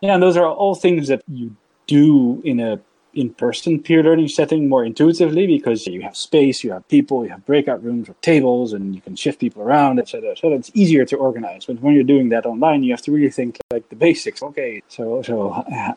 Yeah, 0.00 0.14
and 0.14 0.22
those 0.22 0.36
are 0.36 0.48
all 0.48 0.74
things 0.74 1.08
that 1.08 1.22
you 1.28 1.54
do 1.86 2.40
in 2.42 2.58
a 2.58 2.80
in-person 3.16 3.82
peer 3.82 4.02
learning 4.02 4.28
setting 4.28 4.68
more 4.68 4.84
intuitively 4.84 5.46
because 5.46 5.86
you 5.86 6.02
have 6.02 6.16
space, 6.16 6.62
you 6.62 6.72
have 6.72 6.86
people, 6.88 7.24
you 7.24 7.30
have 7.30 7.44
breakout 7.46 7.82
rooms 7.82 8.08
or 8.08 8.14
tables, 8.20 8.72
and 8.72 8.94
you 8.94 9.00
can 9.00 9.16
shift 9.16 9.40
people 9.40 9.62
around, 9.62 9.98
etc. 9.98 10.36
So 10.36 10.52
it's 10.52 10.70
easier 10.74 11.04
to 11.06 11.16
organize. 11.16 11.64
But 11.64 11.80
when 11.80 11.94
you're 11.94 12.04
doing 12.04 12.28
that 12.28 12.44
online, 12.46 12.82
you 12.82 12.92
have 12.92 13.02
to 13.02 13.12
really 13.12 13.30
think 13.30 13.58
like 13.72 13.88
the 13.88 13.96
basics. 13.96 14.42
Okay, 14.42 14.82
so 14.88 15.22
so 15.22 15.50
uh, 15.50 15.92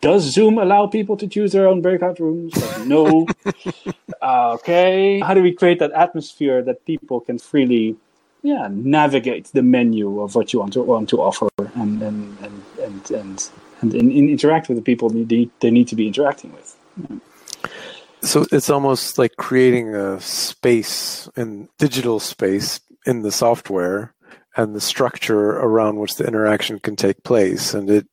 does 0.00 0.22
Zoom 0.24 0.58
allow 0.58 0.86
people 0.86 1.16
to 1.18 1.26
choose 1.26 1.52
their 1.52 1.68
own 1.68 1.82
breakout 1.82 2.18
rooms? 2.18 2.56
Like, 2.56 2.86
no. 2.86 3.26
uh, 4.22 4.52
okay, 4.54 5.20
how 5.20 5.34
do 5.34 5.42
we 5.42 5.52
create 5.52 5.78
that 5.80 5.92
atmosphere 5.92 6.62
that 6.62 6.84
people 6.86 7.20
can 7.20 7.38
freely 7.38 7.96
yeah 8.42 8.68
navigate 8.70 9.46
the 9.52 9.62
menu 9.62 10.20
of 10.20 10.36
what 10.36 10.52
you 10.52 10.60
want 10.60 10.72
to 10.72 10.80
want 10.80 11.08
to 11.08 11.20
offer 11.20 11.48
and 11.74 12.00
and 12.02 12.38
and 12.40 12.62
and, 12.80 13.10
and 13.10 13.50
and, 13.80 13.94
and, 13.94 14.12
interact 14.12 14.68
with 14.68 14.76
the 14.76 14.82
people 14.82 15.08
they, 15.10 15.48
they 15.60 15.70
need 15.70 15.88
to 15.88 15.96
be 15.96 16.06
interacting 16.06 16.52
with. 16.52 16.76
So 18.22 18.46
it's 18.50 18.70
almost 18.70 19.18
like 19.18 19.36
creating 19.36 19.94
a 19.94 20.20
space 20.20 21.28
and 21.36 21.68
digital 21.78 22.18
space 22.18 22.80
in 23.06 23.22
the 23.22 23.30
software 23.30 24.14
and 24.56 24.74
the 24.74 24.80
structure 24.80 25.50
around 25.50 25.98
which 25.98 26.16
the 26.16 26.26
interaction 26.26 26.80
can 26.80 26.96
take 26.96 27.22
place. 27.22 27.74
And 27.74 27.88
it 27.88 28.08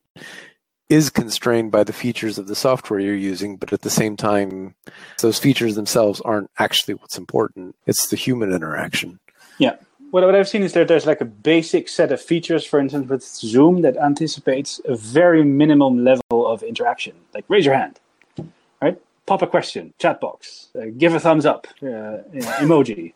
is 0.90 1.10
constrained 1.10 1.72
by 1.72 1.84
the 1.84 1.94
features 1.94 2.38
of 2.38 2.48
the 2.48 2.56
software 2.56 3.00
you're 3.00 3.16
using, 3.16 3.58
but 3.58 3.74
at 3.74 3.82
the 3.82 3.90
same 3.90 4.16
time, 4.16 4.76
those 5.22 5.40
features 5.40 5.74
themselves 5.74 6.22
aren't 6.22 6.52
actually 6.60 6.94
what's 6.94 7.18
important. 7.18 7.76
It's 7.88 8.10
the 8.10 8.16
human 8.16 8.54
interaction. 8.54 9.20
Yeah 9.58 9.78
what, 10.16 10.24
what 10.24 10.34
I've 10.34 10.48
seen 10.48 10.64
is 10.64 10.72
that 10.74 10.88
there's 10.88 11.06
like 11.06 11.20
a 11.20 11.26
basic 11.26 11.90
set 11.90 12.10
of 12.10 12.22
features, 12.22 12.66
for 12.66 12.80
instance, 12.80 13.10
with 13.10 13.22
Zoom 13.22 13.82
that 13.82 13.98
anticipates 13.98 14.80
a 14.86 14.96
very 14.96 15.44
minimum 15.44 16.06
level 16.06 16.48
of 16.48 16.64
interaction. 16.64 17.14
Like 17.34 17.44
raise 17.50 17.66
your 17.66 17.76
hand, 17.76 18.00
right? 18.82 18.98
Pop 19.26 19.42
a 19.42 19.48
question, 19.48 19.94
chat 20.00 20.22
box, 20.22 20.70
uh, 20.80 20.86
give 20.98 21.14
a 21.14 21.20
thumbs 21.20 21.46
up, 21.46 21.68
uh, 21.82 22.24
emoji, 22.64 23.12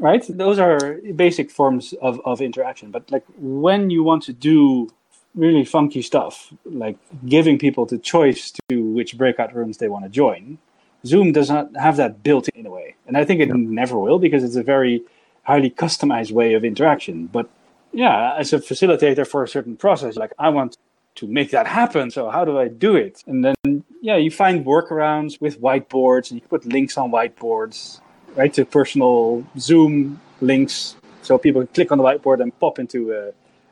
right? 0.00 0.24
Those 0.28 0.58
are 0.58 0.98
basic 1.14 1.52
forms 1.52 1.94
of, 2.02 2.20
of 2.24 2.40
interaction. 2.40 2.90
But 2.90 3.08
like 3.12 3.24
when 3.38 3.88
you 3.88 4.02
want 4.02 4.24
to 4.24 4.32
do 4.32 4.90
really 5.36 5.64
funky 5.64 6.02
stuff, 6.02 6.52
like 6.64 6.96
giving 7.26 7.60
people 7.60 7.86
the 7.86 7.98
choice 7.98 8.52
to 8.68 8.82
which 8.82 9.16
breakout 9.16 9.54
rooms 9.54 9.78
they 9.78 9.88
want 9.88 10.04
to 10.04 10.08
join, 10.08 10.58
Zoom 11.06 11.30
does 11.30 11.48
not 11.48 11.70
have 11.76 11.96
that 11.98 12.24
built 12.24 12.48
in 12.48 12.66
a 12.66 12.70
way. 12.70 12.96
And 13.06 13.16
I 13.16 13.24
think 13.24 13.40
it 13.40 13.54
never 13.54 13.96
will 13.96 14.18
because 14.18 14.42
it's 14.42 14.56
a 14.56 14.64
very 14.64 15.04
highly 15.42 15.70
customized 15.70 16.32
way 16.32 16.54
of 16.54 16.64
interaction. 16.64 17.26
But 17.26 17.48
yeah, 17.92 18.34
as 18.36 18.52
a 18.52 18.58
facilitator 18.58 19.26
for 19.26 19.42
a 19.42 19.48
certain 19.48 19.76
process, 19.76 20.16
like 20.16 20.32
I 20.38 20.48
want 20.48 20.76
to 21.16 21.26
make 21.26 21.50
that 21.50 21.66
happen. 21.66 22.10
So 22.10 22.30
how 22.30 22.44
do 22.44 22.58
I 22.58 22.68
do 22.68 22.96
it? 22.96 23.22
And 23.26 23.44
then 23.44 23.84
yeah, 24.00 24.16
you 24.16 24.30
find 24.30 24.64
workarounds 24.64 25.40
with 25.40 25.60
whiteboards 25.60 26.30
and 26.30 26.40
you 26.40 26.46
put 26.48 26.64
links 26.64 26.96
on 26.96 27.10
whiteboards, 27.10 28.00
right? 28.34 28.52
To 28.54 28.64
personal 28.64 29.46
Zoom 29.58 30.20
links. 30.40 30.96
So 31.22 31.38
people 31.38 31.62
can 31.62 31.74
click 31.74 31.92
on 31.92 31.98
the 31.98 32.04
whiteboard 32.04 32.40
and 32.40 32.58
pop 32.58 32.78
into 32.78 33.12
a, 33.12 33.28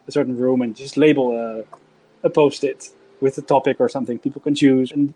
a 0.07 0.13
certain 0.13 0.37
room 0.37 0.63
and 0.63 0.77
just 0.77 0.97
label 0.97 1.37
a, 1.37 1.65
a 2.27 2.31
post-it 2.31 2.91
with 3.21 3.37
a 3.39 3.43
topic 3.43 3.81
or 3.81 3.89
something 3.89 4.19
people 4.19 4.41
can 4.41 4.55
choose. 4.55 4.93
And 4.93 5.15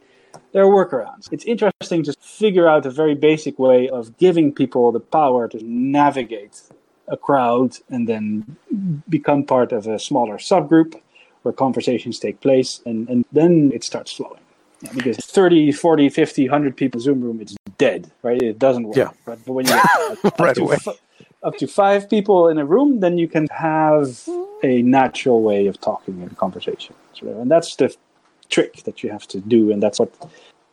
there 0.52 0.64
are 0.64 0.86
workarounds. 0.86 1.28
It's 1.32 1.44
interesting 1.44 2.02
to 2.04 2.12
figure 2.20 2.68
out 2.68 2.86
a 2.86 2.90
very 2.90 3.14
basic 3.14 3.58
way 3.58 3.88
of 3.88 4.16
giving 4.18 4.52
people 4.52 4.92
the 4.92 5.00
power 5.00 5.48
to 5.48 5.58
navigate 5.62 6.62
a 7.08 7.16
crowd 7.16 7.78
and 7.90 8.08
then 8.08 8.56
become 9.08 9.44
part 9.44 9.72
of 9.72 9.86
a 9.86 9.98
smaller 9.98 10.38
subgroup 10.38 11.00
where 11.42 11.52
conversations 11.52 12.18
take 12.18 12.40
place 12.40 12.80
and, 12.86 13.08
and 13.08 13.24
then 13.32 13.70
it 13.74 13.84
starts 13.84 14.12
flowing. 14.12 14.40
Yeah, 14.80 14.92
because 14.92 15.16
30, 15.18 15.72
40, 15.72 16.08
50, 16.08 16.48
100 16.48 16.76
people 16.76 17.00
Zoom 17.00 17.20
room, 17.20 17.40
it's 17.40 17.56
dead, 17.78 18.10
right? 18.22 18.40
It 18.40 18.58
doesn't 18.58 18.84
work. 18.84 18.96
Yeah. 18.96 19.10
Right? 19.26 19.38
But 19.44 19.52
when 19.52 19.66
you 19.66 19.72
get 20.22 20.40
right 20.40 20.58
away. 20.58 20.76
F- 20.86 21.00
up 21.42 21.56
to 21.58 21.66
five 21.66 22.08
people 22.08 22.48
in 22.48 22.58
a 22.58 22.64
room, 22.64 23.00
then 23.00 23.18
you 23.18 23.28
can 23.28 23.46
have 23.50 24.26
a 24.62 24.82
natural 24.82 25.42
way 25.42 25.66
of 25.66 25.78
talking 25.80 26.20
in 26.22 26.28
a 26.28 26.34
conversation. 26.34 26.94
And 27.20 27.50
that's 27.50 27.76
the 27.76 27.94
trick 28.48 28.82
that 28.84 29.02
you 29.02 29.10
have 29.10 29.26
to 29.28 29.40
do, 29.40 29.70
and 29.70 29.82
that's 29.82 29.98
what 29.98 30.12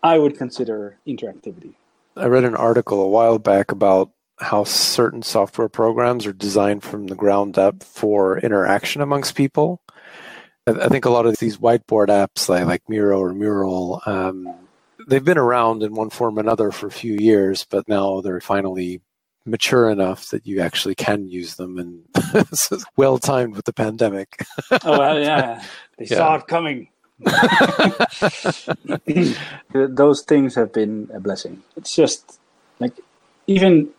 I 0.04 0.18
would 0.18 0.38
consider 0.38 0.98
interactivity. 1.08 1.74
I 2.16 2.26
read 2.26 2.44
an 2.44 2.56
article 2.56 3.02
a 3.02 3.08
while 3.08 3.40
back 3.40 3.72
about 3.72 4.12
how 4.40 4.64
certain 4.64 5.22
software 5.22 5.70
programs 5.70 6.26
are 6.26 6.34
designed 6.34 6.84
from 6.84 7.08
the 7.08 7.16
ground 7.16 7.58
up 7.58 7.84
for 7.84 8.40
interaction 8.40 9.02
amongst 9.02 9.36
people. 9.36 9.82
I 10.68 10.90
think 10.90 11.06
a 11.06 11.10
lot 11.10 11.26
of 11.26 11.38
these 11.38 11.58
whiteboard 11.58 12.08
apps 12.08 12.48
like, 12.48 12.66
like 12.66 12.90
Miro 12.90 13.20
or 13.20 13.34
Mural, 13.34 14.02
um, 14.06 14.54
they've 15.08 15.24
been 15.24 15.38
around 15.38 15.84
in 15.84 15.94
one 15.94 16.10
form 16.10 16.38
or 16.38 16.42
another 16.42 16.72
for 16.72 16.88
a 16.88 16.92
few 16.92 17.16
years, 17.16 17.66
but 17.70 17.88
now 17.88 18.22
they're 18.22 18.42
finally 18.42 19.02
mature 19.46 19.90
enough 19.90 20.30
that 20.30 20.46
you 20.46 20.62
actually 20.62 20.96
can 20.96 21.28
use 21.28 21.56
them 21.56 21.78
and 21.80 22.04
well 22.96 23.18
timed 23.18 23.56
with 23.56 23.66
the 23.66 23.74
pandemic. 23.74 24.46
oh 24.72 25.00
well, 25.00 25.20
yeah, 25.20 25.64
they 25.98 26.06
yeah. 26.06 26.18
saw 26.18 26.36
it 26.36 26.48
coming. 26.48 26.90
Those 29.74 30.22
things 30.22 30.56
have 30.56 30.74
been 30.74 31.10
a 31.14 31.20
blessing. 31.20 31.64
It's 31.76 31.96
just 31.96 32.40
like 32.80 32.94
even 33.48 33.90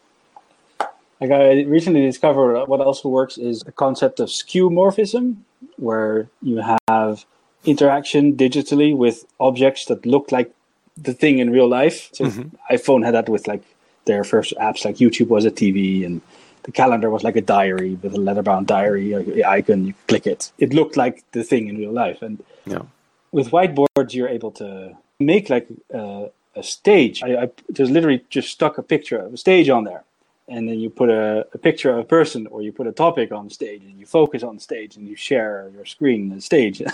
like 1.21 1.31
I 1.31 1.63
recently 1.63 2.03
discovered 2.03 2.67
what 2.67 2.81
also 2.81 3.09
works 3.09 3.39
is 3.39 3.61
the 3.61 3.73
concept 3.73 4.21
of 4.21 4.29
skeuomorphism, 4.29 5.37
where 5.77 6.29
you 6.43 6.63
have 6.89 7.25
interaction 7.65 8.37
digitally 8.37 8.97
with 8.97 9.25
objects 9.39 9.85
that 9.87 10.05
look 10.05 10.33
like 10.33 10.53
the 10.97 11.15
thing 11.15 11.39
in 11.39 11.51
real 11.51 11.69
life. 11.69 12.11
So 12.13 12.25
mm-hmm. 12.25 12.75
iPhone 12.75 13.05
had 13.05 13.15
that 13.15 13.29
with 13.29 13.47
like 13.47 13.63
their 14.05 14.25
first 14.25 14.53
apps, 14.61 14.85
like 14.85 14.97
YouTube 14.97 15.29
was 15.29 15.45
a 15.45 15.51
TV 15.51 16.05
and 16.05 16.21
the 16.65 16.73
calendar 16.73 17.11
was 17.11 17.23
like 17.23 17.37
a 17.37 17.41
diary 17.41 17.99
with 18.03 18.15
a 18.15 18.19
letterbound 18.19 18.67
diary 18.67 19.45
icon. 19.45 19.87
You 19.87 19.95
click 20.09 20.27
it. 20.27 20.53
It 20.59 20.73
looked 20.73 20.97
like 20.97 21.25
the 21.33 21.45
thing 21.45 21.69
in 21.69 21.77
real 21.77 21.93
life. 21.93 22.23
And 22.23 22.43
yeah. 22.67 22.83
With 23.33 23.51
whiteboards, 23.51 24.13
you're 24.13 24.29
able 24.29 24.53
to 24.53 24.97
make 25.19 25.51
like 25.51 25.67
a, 25.93 26.31
a 26.55 26.63
stage. 26.63 27.23
I, 27.23 27.43
I 27.43 27.51
just 27.73 27.91
literally 27.91 28.25
just 28.29 28.51
stuck 28.51 28.79
a 28.79 28.83
picture 28.83 29.19
of 29.19 29.35
a 29.35 29.37
stage 29.37 29.69
on 29.69 29.85
there. 29.85 30.05
And 30.49 30.69
then 30.69 30.81
you 30.81 30.91
put 30.91 31.09
a, 31.09 31.47
a, 31.55 31.59
picture 31.59 31.91
of 31.91 31.99
a 31.99 32.05
person 32.05 32.47
or 32.49 32.63
you 32.63 32.73
put 32.73 32.87
a 32.87 32.93
topic 32.93 33.33
on 33.33 33.49
stage 33.49 33.83
and 33.85 33.99
you 33.99 34.05
focus 34.05 34.43
on 34.43 34.59
stage 34.59 34.97
and 34.97 35.09
you 35.09 35.17
share 35.17 35.71
your 35.75 35.87
screen 35.87 36.31
and 36.31 36.43
stage. 36.43 36.83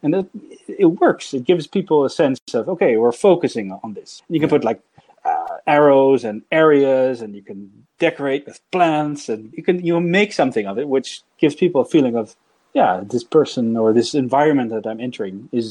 And 0.00 0.14
it, 0.14 0.28
it, 0.68 0.84
works. 0.84 1.34
It 1.34 1.42
gives 1.42 1.66
people 1.66 2.04
a 2.04 2.10
sense 2.10 2.38
of 2.54 2.68
okay 2.68 2.96
we're 2.96 3.10
focusing 3.10 3.72
on 3.82 3.94
this. 3.94 4.22
You 4.28 4.38
can 4.38 4.48
put 4.48 4.62
like 4.62 4.80
uh, 5.24 5.56
arrows 5.66 6.22
and 6.22 6.42
areas 6.52 7.20
and 7.20 7.34
you 7.34 7.42
can 7.42 7.86
decorate 7.98 8.46
with 8.46 8.60
plants 8.70 9.28
and 9.28 9.52
you 9.56 9.62
can 9.64 9.84
you 9.84 9.98
make 9.98 10.32
something 10.32 10.68
of 10.68 10.78
it 10.78 10.86
which 10.86 11.22
gives 11.36 11.56
people 11.56 11.80
a 11.80 11.84
feeling 11.84 12.14
of 12.14 12.36
yeah 12.78 12.92
this 13.14 13.24
person 13.38 13.64
or 13.82 13.88
this 13.92 14.10
environment 14.24 14.70
that 14.74 14.86
i'm 14.90 15.00
entering 15.08 15.36
is 15.60 15.68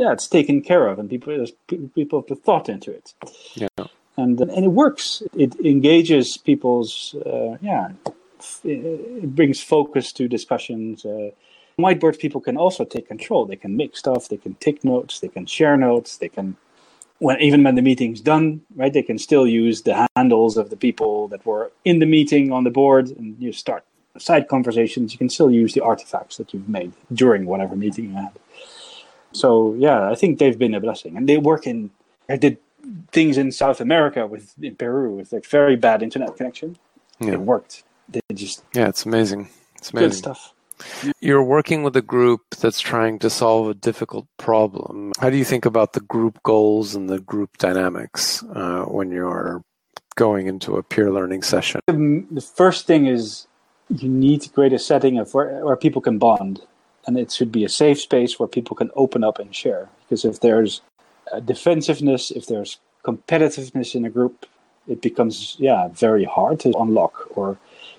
yeah 0.00 0.10
it's 0.16 0.28
taken 0.36 0.56
care 0.70 0.84
of 0.90 0.98
and 1.00 1.06
people 1.14 1.32
people 1.94 2.22
put 2.22 2.42
thought 2.46 2.68
into 2.74 2.90
it 2.98 3.06
yeah 3.62 3.86
and 4.16 4.40
and 4.40 4.64
it 4.64 4.72
works. 4.72 5.22
It 5.36 5.54
engages 5.60 6.36
people's 6.36 7.14
uh, 7.26 7.56
yeah. 7.60 7.90
It 8.64 9.34
brings 9.34 9.62
focus 9.62 10.12
to 10.12 10.28
discussions. 10.28 11.04
Uh, 11.04 11.30
whiteboard 11.78 12.18
people 12.18 12.40
can 12.40 12.56
also 12.56 12.84
take 12.84 13.08
control. 13.08 13.44
They 13.46 13.56
can 13.56 13.76
make 13.76 13.96
stuff. 13.96 14.28
They 14.28 14.36
can 14.36 14.54
take 14.54 14.84
notes. 14.84 15.20
They 15.20 15.28
can 15.28 15.46
share 15.46 15.76
notes. 15.76 16.18
They 16.18 16.28
can 16.28 16.56
when 17.18 17.40
even 17.40 17.62
when 17.64 17.74
the 17.74 17.82
meeting's 17.82 18.20
done, 18.20 18.62
right? 18.74 18.92
They 18.92 19.02
can 19.02 19.18
still 19.18 19.46
use 19.46 19.82
the 19.82 20.08
handles 20.16 20.56
of 20.56 20.70
the 20.70 20.76
people 20.76 21.28
that 21.28 21.44
were 21.44 21.72
in 21.84 21.98
the 21.98 22.06
meeting 22.06 22.52
on 22.52 22.64
the 22.64 22.70
board, 22.70 23.10
and 23.10 23.36
you 23.38 23.52
start 23.52 23.84
side 24.18 24.48
conversations. 24.48 25.12
You 25.12 25.18
can 25.18 25.28
still 25.28 25.50
use 25.50 25.74
the 25.74 25.80
artifacts 25.80 26.36
that 26.36 26.52
you've 26.52 26.68
made 26.68 26.92
during 27.12 27.46
whatever 27.46 27.76
meeting 27.76 28.10
you 28.10 28.16
had. 28.16 28.32
So 29.32 29.74
yeah, 29.74 30.10
I 30.10 30.14
think 30.14 30.38
they've 30.38 30.58
been 30.58 30.74
a 30.74 30.80
blessing, 30.80 31.16
and 31.16 31.28
they 31.28 31.38
work 31.38 31.66
in. 31.66 31.90
I 32.28 32.36
did 32.36 32.58
things 33.12 33.36
in 33.36 33.52
South 33.52 33.80
America 33.80 34.26
with 34.26 34.54
in 34.62 34.76
Peru 34.76 35.12
with 35.12 35.32
like 35.32 35.46
very 35.46 35.76
bad 35.76 36.02
internet 36.02 36.36
connection. 36.36 36.78
Yeah. 37.20 37.32
It 37.32 37.40
worked. 37.40 37.84
They 38.08 38.20
just 38.34 38.64
yeah, 38.74 38.88
it's 38.88 39.04
amazing. 39.04 39.48
It's 39.76 39.90
amazing 39.90 40.08
good 40.10 40.16
stuff. 40.16 40.52
You're 41.20 41.42
working 41.42 41.82
with 41.82 41.96
a 41.96 42.02
group 42.02 42.42
that's 42.60 42.80
trying 42.80 43.18
to 43.20 43.30
solve 43.30 43.70
a 43.70 43.74
difficult 43.74 44.26
problem. 44.36 45.12
How 45.18 45.30
do 45.30 45.36
you 45.36 45.44
think 45.44 45.64
about 45.64 45.94
the 45.94 46.00
group 46.00 46.42
goals 46.42 46.94
and 46.94 47.08
the 47.08 47.18
group 47.18 47.56
dynamics 47.56 48.44
uh, 48.54 48.84
when 48.84 49.10
you're 49.10 49.62
going 50.16 50.48
into 50.48 50.76
a 50.76 50.82
peer 50.82 51.10
learning 51.10 51.42
session? 51.42 51.80
The 51.86 52.46
first 52.54 52.86
thing 52.86 53.06
is 53.06 53.46
you 53.88 54.08
need 54.08 54.42
to 54.42 54.50
create 54.50 54.72
a 54.72 54.78
setting 54.78 55.18
of 55.18 55.32
where, 55.34 55.64
where 55.64 55.76
people 55.76 56.02
can 56.02 56.18
bond, 56.18 56.62
and 57.06 57.18
it 57.18 57.32
should 57.32 57.52
be 57.52 57.64
a 57.64 57.68
safe 57.68 58.00
space 58.00 58.38
where 58.38 58.48
people 58.48 58.76
can 58.76 58.90
open 58.94 59.22
up 59.22 59.38
and 59.38 59.54
share. 59.54 59.88
Because 60.02 60.24
if 60.24 60.40
there's 60.40 60.80
defensiveness, 61.44 62.30
if 62.30 62.46
there's 62.46 62.78
competitiveness 63.04 63.94
in 63.94 64.04
a 64.04 64.10
group, 64.10 64.46
it 64.88 65.02
becomes 65.02 65.56
yeah 65.58 65.88
very 65.88 66.24
hard 66.24 66.60
to 66.60 66.72
unlock 66.78 67.36
or 67.36 67.58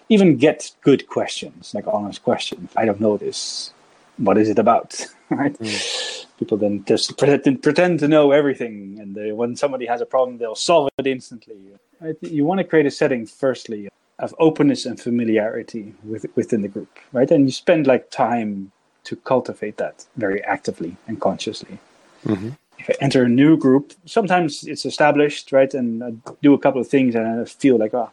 even 0.10 0.38
get 0.38 0.71
good 0.82 1.08
questions, 1.08 1.73
like 1.73 1.86
honest 1.88 2.23
questions. 2.23 2.71
I 2.76 2.86
don't 2.86 3.00
know 3.00 3.17
this. 3.17 3.73
What 4.17 4.38
is 4.38 4.50
it 4.50 4.58
about? 4.58 5.06
right? 5.30 5.54
Mm. 5.60 6.26
People 6.39 6.58
then 6.58 6.86
just 6.86 7.17
pretend, 7.17 7.62
pretend 7.62 8.00
to 8.00 8.08
know 8.08 8.32
everything, 8.32 8.97
and 9.02 9.15
they, 9.15 9.32
when 9.32 9.56
somebody 9.56 9.86
has 9.86 10.02
a 10.02 10.06
problem, 10.06 10.38
they'll 10.38 10.56
solve 10.56 10.89
it 10.97 11.08
instantly. 11.08 11.56
You 12.21 12.45
want 12.45 12.60
to 12.60 12.63
create 12.63 12.86
a 12.86 12.91
setting, 12.91 13.26
firstly, 13.26 13.89
of 14.19 14.34
openness 14.39 14.86
and 14.86 14.99
familiarity 14.99 15.93
with, 16.03 16.25
within 16.36 16.62
the 16.62 16.67
group, 16.67 16.89
right? 17.13 17.30
And 17.30 17.45
you 17.45 17.51
spend 17.51 17.88
like 17.88 18.10
time 18.10 18.71
to 19.03 19.15
cultivate 19.15 19.77
that 19.77 20.06
very 20.15 20.43
actively 20.43 20.97
and 21.08 21.21
consciously. 21.21 21.77
Mm-hmm 22.25 22.49
if 22.80 22.89
I 22.89 22.93
enter 23.01 23.23
a 23.23 23.30
new 23.30 23.58
group, 23.58 23.93
sometimes 24.06 24.63
it's 24.63 24.86
established, 24.86 25.51
right? 25.51 25.73
And 25.73 26.03
I 26.03 26.13
do 26.41 26.53
a 26.53 26.60
couple 26.60 26.82
of 26.82 26.88
things 26.88 27.15
and 27.15 27.41
I 27.41 27.45
feel 27.45 27.77
like, 27.77 27.93
oh, 27.93 28.12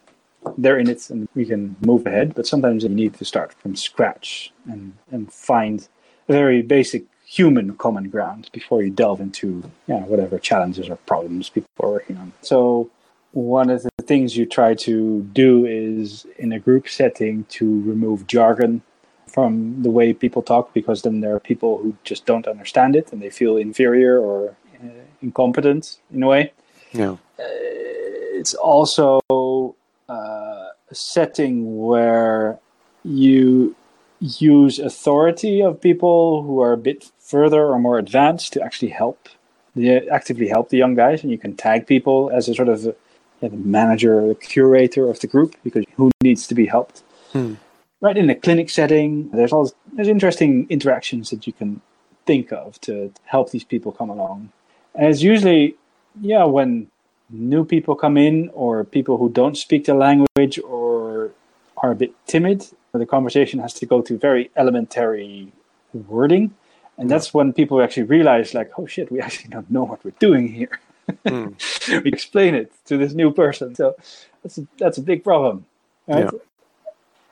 they're 0.59 0.79
in 0.79 0.89
it 0.89 1.09
and 1.11 1.29
we 1.35 1.45
can 1.45 1.77
move 1.81 2.07
ahead. 2.07 2.35
But 2.35 2.47
sometimes 2.47 2.83
you 2.83 2.89
need 2.89 3.15
to 3.15 3.25
start 3.25 3.53
from 3.55 3.77
scratch 3.77 4.53
and, 4.71 4.95
and 5.11 5.33
find 5.33 5.89
a 6.29 6.33
very 6.33 6.63
basic 6.63 7.05
human 7.27 7.75
common 7.77 8.11
ground 8.11 8.51
before 8.53 8.83
you 8.83 8.91
delve 8.91 9.21
into 9.21 9.71
yeah, 9.87 10.01
whatever 10.01 10.39
challenges 10.39 10.89
or 10.89 10.97
problems 10.97 11.49
people 11.49 11.69
are 11.81 11.91
working 11.91 12.17
on. 12.17 12.33
So 12.43 12.91
one 13.35 13.69
of 13.69 13.83
the 13.83 13.91
things 14.05 14.37
you 14.37 14.47
try 14.47 14.75
to 14.75 15.23
do 15.33 15.67
is 15.67 16.25
in 16.39 16.53
a 16.53 16.61
group 16.61 16.89
setting 16.89 17.45
to 17.51 17.83
remove 17.83 18.27
jargon 18.29 18.81
from 19.27 19.83
the 19.83 19.91
way 19.91 20.13
people 20.13 20.41
talk 20.41 20.73
because 20.73 21.03
then 21.03 21.21
there 21.21 21.35
are 21.35 21.41
people 21.41 21.79
who 21.79 21.97
just 22.05 22.25
don't 22.27 22.47
understand 22.47 22.95
it 22.95 23.13
and 23.13 23.21
they 23.21 23.31
feel 23.31 23.57
inferior 23.57 24.21
or 24.21 24.57
uh, 24.81 24.87
incompetent 25.21 25.99
in 26.13 26.23
a 26.23 26.29
way. 26.29 26.53
Yeah. 26.93 27.17
Uh, 27.39 27.45
it's 28.39 28.55
also 28.55 29.21
uh, 30.09 30.69
a 30.89 30.95
setting 30.95 31.85
where 31.85 32.61
you 33.03 33.75
use 34.21 34.79
authority 34.79 35.61
of 35.61 35.81
people 35.81 36.45
who 36.45 36.61
are 36.61 36.73
a 36.73 36.79
bit 36.79 37.11
further 37.19 37.67
or 37.67 37.81
more 37.81 37.99
advanced 37.99 38.53
to 38.53 38.63
actually 38.63 38.91
help 38.91 39.29
the 39.75 40.09
actively 40.09 40.47
help 40.47 40.69
the 40.69 40.77
young 40.77 40.95
guys 40.95 41.23
and 41.23 41.33
you 41.33 41.39
can 41.39 41.57
tag 41.57 41.85
people 41.85 42.31
as 42.33 42.49
a 42.49 42.55
sort 42.55 42.69
of 42.69 42.95
a 43.53 43.57
manager 43.57 44.27
the 44.29 44.35
curator 44.35 45.09
of 45.09 45.21
the 45.21 45.27
group 45.27 45.57
because 45.63 45.85
who 45.97 46.11
needs 46.23 46.47
to 46.47 46.55
be 46.55 46.67
helped 46.67 47.03
hmm 47.33 47.55
right 48.05 48.19
in 48.19 48.29
a 48.29 48.35
clinic 48.35 48.69
setting, 48.69 49.31
there's 49.31 49.53
all 49.53 49.73
there's 49.95 50.09
interesting 50.09 50.67
interactions 50.69 51.31
that 51.31 51.47
you 51.47 51.55
can 51.61 51.81
think 52.27 52.53
of 52.53 52.79
to 52.83 53.13
help 53.25 53.51
these 53.51 53.65
people 53.65 53.91
come 53.93 54.11
along. 54.11 54.53
And 54.95 55.07
it's 55.11 55.23
usually, 55.23 55.77
yeah, 56.21 56.45
when 56.45 56.89
new 57.31 57.65
people 57.65 57.95
come 58.05 58.17
in 58.29 58.51
or 58.53 58.85
people 58.85 59.17
who 59.17 59.29
don't 59.31 59.57
speak 59.57 59.87
the 59.87 59.95
language 59.95 60.59
or 60.59 61.31
are 61.79 61.93
a 61.93 61.95
bit 61.95 62.13
timid, 62.27 62.59
the 62.93 63.07
conversation 63.07 63.59
has 63.61 63.73
to 63.81 63.87
go 63.87 64.03
to 64.03 64.19
very 64.19 64.51
elementary 64.55 65.51
wording. 66.09 66.55
And 66.99 67.11
that's 67.11 67.35
when 67.35 67.53
people 67.53 67.83
actually 67.83 68.09
realize, 68.17 68.55
like, 68.55 68.71
oh 68.79 68.87
shit, 68.87 69.11
we 69.11 69.21
actually 69.21 69.51
don't 69.51 69.71
know 69.71 69.85
what 69.85 70.05
we're 70.05 70.21
doing 70.29 70.47
here. 70.49 70.79
Mm. 71.27 72.03
we 72.05 72.11
explain 72.11 72.55
it 72.55 72.73
to 72.87 72.97
this 72.97 73.13
new 73.15 73.33
person. 73.33 73.75
So 73.75 73.95
that's 74.43 74.59
a, 74.59 74.67
that's 74.79 74.99
a 74.99 75.03
big 75.03 75.25
problem. 75.25 75.67
Right? 76.07 76.25
Yeah 76.25 76.39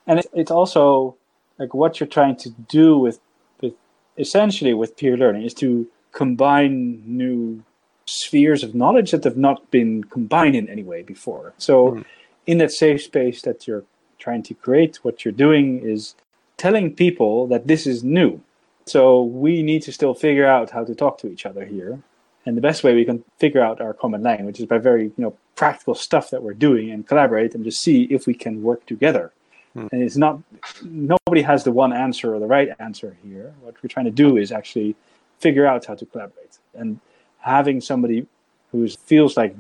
and 0.07 0.19
it, 0.19 0.27
it's 0.33 0.51
also 0.51 1.17
like 1.59 1.75
what 1.75 2.01
you're 2.01 2.07
trying 2.07 2.37
to 2.37 2.51
do 2.51 2.99
with 2.99 3.21
with 3.61 3.75
essentially 4.19 4.75
with 4.75 4.97
peer 4.97 5.17
learning 5.17 5.43
is 5.43 5.55
to 5.55 5.87
combine 6.13 7.03
new 7.07 7.63
spheres 8.07 8.63
of 8.63 8.75
knowledge 8.75 9.13
that 9.13 9.25
have 9.25 9.37
not 9.37 9.71
been 9.71 10.05
combined 10.05 10.57
in 10.57 10.69
any 10.69 10.83
way 10.83 11.03
before. 11.03 11.55
So, 11.57 11.93
mm. 11.93 12.05
in 12.47 12.59
that 12.59 12.73
safe 12.73 13.03
space 13.03 13.43
that 13.43 13.67
you're 13.67 13.85
trying 14.19 14.43
to 14.45 14.55
create, 14.55 14.97
what 15.03 15.25
you're 15.25 15.33
doing 15.33 15.79
is 15.79 16.15
telling 16.57 16.95
people 16.95 17.47
that 17.47 17.69
this 17.69 17.87
is 17.87 18.03
new. 18.03 18.41
So, 18.87 19.23
we 19.23 19.63
need 19.63 19.83
to 19.83 19.93
still 19.93 20.15
figure 20.15 20.47
out 20.47 20.71
how 20.71 20.85
to 20.85 20.95
talk 20.95 21.19
to 21.19 21.29
each 21.29 21.47
other 21.47 21.65
here. 21.65 22.01
And 22.45 22.57
the 22.57 22.61
best 22.61 22.83
way 22.83 22.95
we 22.95 23.05
can 23.05 23.25
figure 23.39 23.63
out 23.63 23.81
our 23.81 23.95
common 23.95 24.23
language 24.23 24.59
is 24.59 24.67
by 24.67 24.79
very, 24.79 25.05
you 25.05 25.13
know, 25.19 25.37
practical 25.55 25.95
stuff 25.95 26.31
that 26.31 26.43
we're 26.43 26.55
doing 26.55 26.91
and 26.91 27.07
collaborate 27.07 27.55
and 27.55 27.65
just 27.65 27.81
see 27.81 28.05
if 28.05 28.27
we 28.27 28.35
can 28.35 28.63
work 28.63 28.85
together. 28.87 29.33
Hmm. 29.75 29.87
And 29.93 30.03
it's 30.03 30.17
not 30.17 30.41
nobody 30.83 31.43
has 31.43 31.65
the 31.65 31.73
one 31.73 31.93
answer 31.93 32.35
or 32.35 32.41
the 32.41 32.47
right 32.47 32.71
answer 32.79 33.17
here. 33.25 33.55
What 33.61 33.77
we're 33.83 33.89
trying 33.89 34.07
to 34.07 34.11
do 34.11 34.37
is 34.37 34.51
actually 34.53 34.97
figure 35.39 35.67
out 35.67 35.87
how 35.87 35.95
to 35.95 36.07
collaborate. 36.07 36.59
And 36.75 37.01
having 37.39 37.81
somebody 37.81 38.27
who 38.71 38.89
feels 38.89 39.37
like 39.37 39.55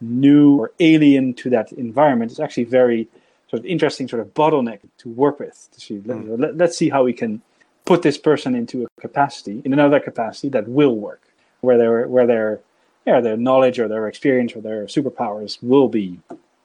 new 0.00 0.56
or 0.56 0.72
alien 0.80 1.34
to 1.34 1.50
that 1.50 1.72
environment, 1.72 2.30
it's 2.30 2.40
actually 2.40 2.64
very 2.64 3.08
sort 3.48 3.60
of 3.60 3.66
interesting 3.66 4.08
sort 4.08 4.20
of 4.20 4.34
bottleneck 4.34 4.80
to 4.98 5.08
work 5.08 5.38
with. 5.38 5.68
To 5.72 5.80
see, 5.80 6.02
let, 6.04 6.56
let's 6.56 6.76
see 6.76 6.88
how 6.88 7.04
we 7.04 7.12
can 7.12 7.42
put 7.84 8.02
this 8.02 8.18
person 8.18 8.54
into 8.54 8.84
a 8.84 9.00
capacity, 9.00 9.60
in 9.64 9.72
another 9.72 10.00
capacity 10.00 10.48
that 10.50 10.68
will 10.68 10.96
work, 10.96 11.22
where 11.62 11.78
their 11.78 12.06
where 12.06 12.26
their 12.26 12.60
yeah, 13.06 13.20
their 13.20 13.36
knowledge 13.36 13.78
or 13.78 13.88
their 13.88 14.06
experience 14.06 14.54
or 14.54 14.60
their 14.60 14.84
superpowers 14.84 15.58
will 15.62 15.88
be 15.88 16.20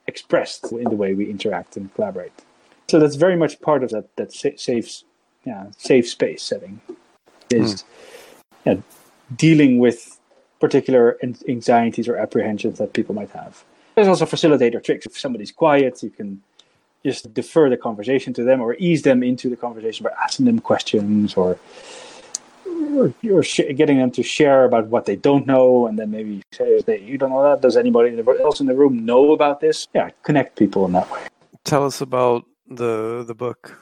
expressed 0.05 0.71
in 0.71 0.83
the 0.83 0.95
way 0.95 1.13
we 1.13 1.29
interact 1.29 1.77
and 1.77 1.93
collaborate. 1.95 2.33
So 2.89 2.99
that's 2.99 3.15
very 3.15 3.35
much 3.35 3.59
part 3.61 3.83
of 3.83 3.89
that 3.91 4.15
that 4.17 4.31
safe, 4.33 5.03
yeah, 5.45 5.67
safe 5.77 6.07
space 6.07 6.43
setting 6.43 6.81
is 7.49 7.83
mm. 7.83 7.83
yeah, 8.65 8.75
dealing 9.35 9.79
with 9.79 10.19
particular 10.59 11.17
anxieties 11.23 12.07
or 12.07 12.17
apprehensions 12.17 12.77
that 12.79 12.93
people 12.93 13.15
might 13.15 13.29
have. 13.31 13.63
There's 13.95 14.07
also 14.07 14.25
facilitator 14.25 14.83
tricks. 14.83 15.05
If 15.05 15.17
somebody's 15.17 15.51
quiet, 15.51 16.01
you 16.03 16.09
can 16.09 16.41
just 17.05 17.33
defer 17.33 17.69
the 17.69 17.77
conversation 17.77 18.33
to 18.33 18.43
them 18.43 18.61
or 18.61 18.75
ease 18.75 19.03
them 19.03 19.23
into 19.23 19.49
the 19.49 19.55
conversation 19.55 20.03
by 20.03 20.11
asking 20.23 20.45
them 20.45 20.59
questions 20.59 21.35
or 21.35 21.57
or 23.31 23.43
sh- 23.43 23.61
getting 23.75 23.97
them 23.97 24.11
to 24.11 24.23
share 24.23 24.65
about 24.65 24.87
what 24.87 25.05
they 25.05 25.15
don't 25.15 25.45
know 25.45 25.87
and 25.87 25.97
then 25.99 26.11
maybe 26.11 26.43
say 26.51 26.81
hey, 26.85 27.01
you 27.01 27.17
don't 27.17 27.29
know 27.29 27.43
that. 27.43 27.61
Does 27.61 27.77
anybody 27.77 28.17
else 28.19 28.59
in 28.59 28.67
the 28.67 28.75
room 28.75 29.05
know 29.05 29.31
about 29.33 29.59
this? 29.59 29.87
Yeah 29.93 30.09
connect 30.23 30.57
people 30.57 30.85
in 30.85 30.91
that 30.91 31.09
way. 31.09 31.21
Tell 31.63 31.85
us 31.85 32.01
about 32.01 32.45
the 32.67 33.23
the 33.25 33.35
book. 33.35 33.77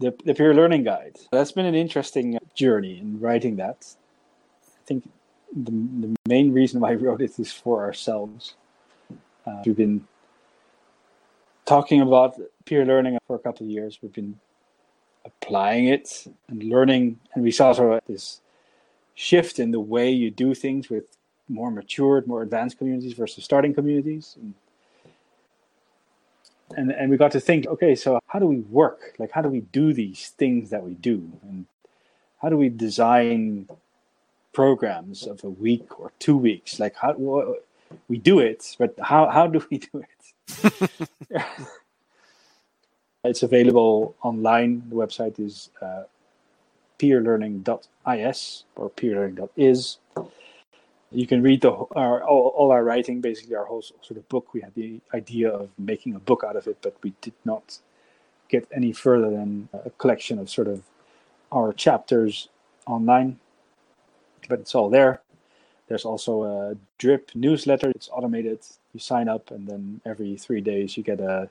The, 0.00 0.14
the 0.24 0.34
peer 0.34 0.54
learning 0.54 0.84
guide. 0.84 1.16
That's 1.32 1.50
been 1.50 1.66
an 1.66 1.74
interesting 1.74 2.38
journey 2.54 3.00
in 3.00 3.18
writing 3.18 3.56
that. 3.56 3.78
I 4.62 4.82
think 4.86 5.10
the, 5.52 5.72
the 5.72 6.16
main 6.28 6.52
reason 6.52 6.80
why 6.80 6.92
i 6.92 6.94
wrote 6.94 7.20
it 7.20 7.36
is 7.38 7.50
for 7.50 7.82
ourselves. 7.82 8.54
Uh, 9.44 9.60
we've 9.66 9.76
been 9.76 10.06
talking 11.64 12.00
about 12.00 12.40
peer 12.64 12.84
learning 12.84 13.18
for 13.26 13.34
a 13.34 13.40
couple 13.40 13.66
of 13.66 13.70
years. 13.72 13.98
We've 14.00 14.12
been 14.12 14.38
applying 15.24 15.86
it 15.86 16.26
and 16.48 16.62
learning, 16.62 17.18
and 17.34 17.42
we 17.42 17.50
saw 17.50 17.72
sort 17.72 17.94
of 17.94 18.02
this 18.06 18.40
shift 19.14 19.58
in 19.58 19.70
the 19.72 19.80
way 19.80 20.10
you 20.10 20.30
do 20.30 20.54
things 20.54 20.88
with 20.88 21.16
more 21.48 21.70
matured, 21.70 22.26
more 22.26 22.42
advanced 22.42 22.78
communities 22.78 23.14
versus 23.14 23.44
starting 23.44 23.74
communities. 23.74 24.36
And, 24.40 24.54
and, 26.76 26.92
and 26.92 27.10
we 27.10 27.16
got 27.16 27.32
to 27.32 27.40
think, 27.40 27.66
okay, 27.66 27.94
so 27.94 28.20
how 28.26 28.38
do 28.38 28.46
we 28.46 28.58
work? 28.58 29.14
Like, 29.18 29.32
how 29.32 29.42
do 29.42 29.48
we 29.48 29.60
do 29.60 29.92
these 29.92 30.28
things 30.28 30.70
that 30.70 30.84
we 30.84 30.94
do? 30.94 31.30
And 31.42 31.66
how 32.42 32.48
do 32.48 32.56
we 32.56 32.68
design 32.68 33.68
programs 34.52 35.26
of 35.26 35.42
a 35.42 35.50
week 35.50 35.98
or 35.98 36.12
two 36.18 36.36
weeks? 36.36 36.78
Like, 36.78 36.94
how 36.96 37.56
we 38.08 38.18
do 38.18 38.38
it, 38.38 38.76
but 38.78 38.94
how, 39.02 39.28
how 39.28 39.46
do 39.46 39.64
we 39.70 39.78
do 39.78 40.04
it? 40.04 41.00
it's 43.24 43.42
available 43.42 44.14
online. 44.22 44.82
The 44.88 44.96
website 44.96 45.38
is 45.40 45.70
uh, 45.82 46.04
peerlearning.is 46.98 48.64
or 48.76 48.90
peerlearning.is. 48.90 49.98
You 51.10 51.26
can 51.26 51.42
read 51.42 51.62
the 51.62 51.72
our 51.72 52.22
all, 52.22 52.48
all, 52.48 52.70
our 52.70 52.84
writing, 52.84 53.20
basically 53.20 53.56
our 53.56 53.64
whole 53.64 53.82
sort 53.82 54.18
of 54.18 54.28
book. 54.28 54.52
We 54.52 54.60
had 54.60 54.74
the 54.74 55.00
idea 55.14 55.48
of 55.50 55.70
making 55.78 56.14
a 56.14 56.18
book 56.18 56.44
out 56.46 56.56
of 56.56 56.66
it, 56.66 56.78
but 56.82 56.96
we 57.02 57.14
did 57.22 57.32
not 57.44 57.78
get 58.48 58.68
any 58.74 58.92
further 58.92 59.30
than 59.30 59.68
a 59.72 59.90
collection 59.90 60.38
of 60.38 60.50
sort 60.50 60.68
of 60.68 60.82
our 61.50 61.72
chapters 61.72 62.48
online. 62.86 63.38
But 64.48 64.60
it's 64.60 64.74
all 64.74 64.90
there. 64.90 65.22
There's 65.88 66.04
also 66.04 66.44
a 66.44 66.76
drip 66.98 67.30
newsletter. 67.34 67.90
It's 67.90 68.10
automated. 68.12 68.60
You 68.92 69.00
sign 69.00 69.28
up, 69.28 69.50
and 69.50 69.66
then 69.66 70.02
every 70.04 70.36
three 70.36 70.60
days 70.60 70.96
you 70.96 71.02
get 71.02 71.20
a 71.20 71.48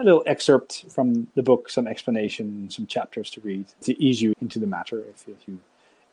a 0.00 0.04
little 0.04 0.22
excerpt 0.26 0.84
from 0.90 1.26
the 1.34 1.42
book, 1.42 1.68
some 1.70 1.86
explanation, 1.86 2.70
some 2.70 2.86
chapters 2.86 3.30
to 3.30 3.40
read 3.40 3.66
to 3.82 4.02
ease 4.02 4.20
you 4.20 4.34
into 4.40 4.58
the 4.58 4.66
matter 4.66 5.00
if, 5.00 5.28
if 5.28 5.48
you 5.48 5.58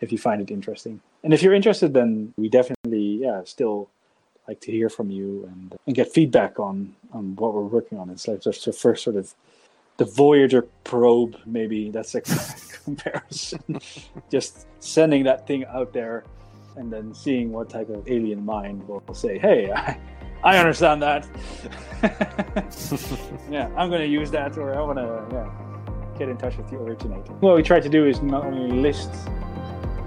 if 0.02 0.12
you 0.12 0.18
find 0.18 0.42
it 0.42 0.52
interesting. 0.52 1.00
And 1.24 1.34
if 1.34 1.44
you're 1.44 1.54
interested, 1.54 1.94
then 1.94 2.34
we 2.38 2.50
definitely 2.50 3.20
yeah 3.22 3.44
still 3.44 3.90
like 4.48 4.60
to 4.62 4.72
hear 4.72 4.90
from 4.90 5.12
you 5.12 5.46
and 5.52 5.78
and 5.86 5.96
get 5.96 6.12
feedback 6.12 6.60
on 6.60 6.96
on 7.14 7.36
what 7.36 7.54
we're 7.54 7.62
working 7.62 7.98
on. 7.98 8.10
It's 8.10 8.28
like 8.28 8.42
just 8.42 8.66
the 8.66 8.74
first 8.74 9.04
sort 9.04 9.16
of 9.16 9.34
the 9.98 10.06
Voyager 10.06 10.64
probe, 10.84 11.38
maybe 11.46 11.92
that's 11.92 12.16
a 12.16 12.22
comparison. 12.84 13.80
just 14.32 14.68
sending 14.80 15.24
that 15.26 15.46
thing 15.46 15.66
out 15.66 15.94
there 15.94 16.24
and 16.76 16.92
then 16.92 17.14
seeing 17.14 17.52
what 17.52 17.70
type 17.70 17.90
of 17.90 18.08
alien 18.08 18.44
mind 18.44 18.88
will 18.88 19.04
say, 19.14 19.38
"Hey, 19.38 19.72
I, 19.72 20.00
I 20.44 20.58
understand 20.58 21.02
that. 21.02 21.28
yeah, 23.50 23.70
I'm 23.78 23.90
going 23.90 24.02
to 24.02 24.08
use 24.08 24.32
that, 24.32 24.58
or 24.58 24.76
I 24.76 24.82
want 24.82 24.98
to 24.98 25.36
yeah 25.36 25.50
get 26.18 26.30
in 26.30 26.38
touch 26.38 26.58
with 26.58 26.70
the 26.70 26.78
originator." 26.78 27.34
What 27.42 27.56
we 27.56 27.64
try 27.64 27.80
to 27.80 27.90
do 27.90 28.06
is 28.08 28.22
not 28.22 28.46
only 28.46 28.76
list 28.76 29.12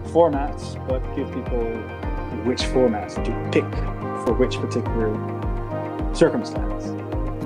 formats, 0.06 0.76
but 0.88 1.00
give 1.14 1.32
people 1.32 1.64
which 2.44 2.62
formats 2.62 3.14
to 3.24 3.50
pick 3.50 3.64
for 4.24 4.32
which 4.34 4.56
particular 4.58 5.12
circumstance. 6.14 6.86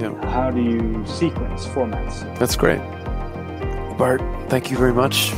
Yeah. 0.01 0.15
How 0.31 0.51
do 0.51 0.63
you 0.63 1.05
sequence 1.07 1.67
formats? 1.67 2.23
That's 2.39 2.57
great. 2.57 2.81
Bart, 3.99 4.23
thank 4.49 4.71
you 4.71 4.77
very 4.77 4.95
much. 4.95 5.33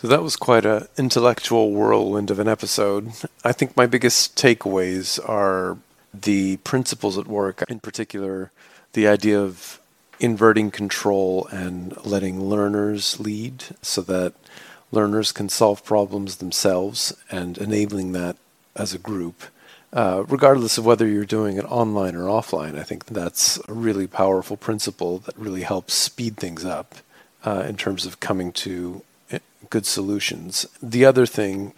So 0.00 0.08
that 0.08 0.22
was 0.22 0.34
quite 0.34 0.64
an 0.64 0.88
intellectual 0.96 1.72
whirlwind 1.72 2.30
of 2.30 2.38
an 2.38 2.48
episode. 2.48 3.12
I 3.44 3.52
think 3.52 3.76
my 3.76 3.84
biggest 3.84 4.34
takeaways 4.34 5.20
are 5.28 5.76
the 6.14 6.56
principles 6.64 7.18
at 7.18 7.26
work, 7.26 7.62
in 7.68 7.80
particular, 7.80 8.50
the 8.94 9.06
idea 9.06 9.38
of 9.38 9.78
inverting 10.18 10.70
control 10.70 11.46
and 11.52 11.94
letting 12.02 12.42
learners 12.42 13.20
lead 13.20 13.62
so 13.82 14.00
that 14.00 14.32
learners 14.90 15.32
can 15.32 15.50
solve 15.50 15.84
problems 15.84 16.36
themselves 16.36 17.14
and 17.30 17.58
enabling 17.58 18.12
that 18.12 18.38
as 18.74 18.94
a 18.94 18.98
group. 18.98 19.42
Uh, 19.92 20.24
regardless 20.28 20.78
of 20.78 20.86
whether 20.86 21.06
you're 21.06 21.26
doing 21.26 21.58
it 21.58 21.70
online 21.70 22.16
or 22.16 22.24
offline, 22.24 22.78
I 22.78 22.84
think 22.84 23.04
that's 23.04 23.58
a 23.68 23.74
really 23.74 24.06
powerful 24.06 24.56
principle 24.56 25.18
that 25.18 25.36
really 25.36 25.62
helps 25.62 25.92
speed 25.92 26.38
things 26.38 26.64
up 26.64 26.94
uh, 27.44 27.64
in 27.68 27.76
terms 27.76 28.06
of 28.06 28.18
coming 28.18 28.50
to 28.52 29.02
good 29.70 29.86
solutions. 29.86 30.66
The 30.82 31.04
other 31.04 31.26
thing 31.26 31.72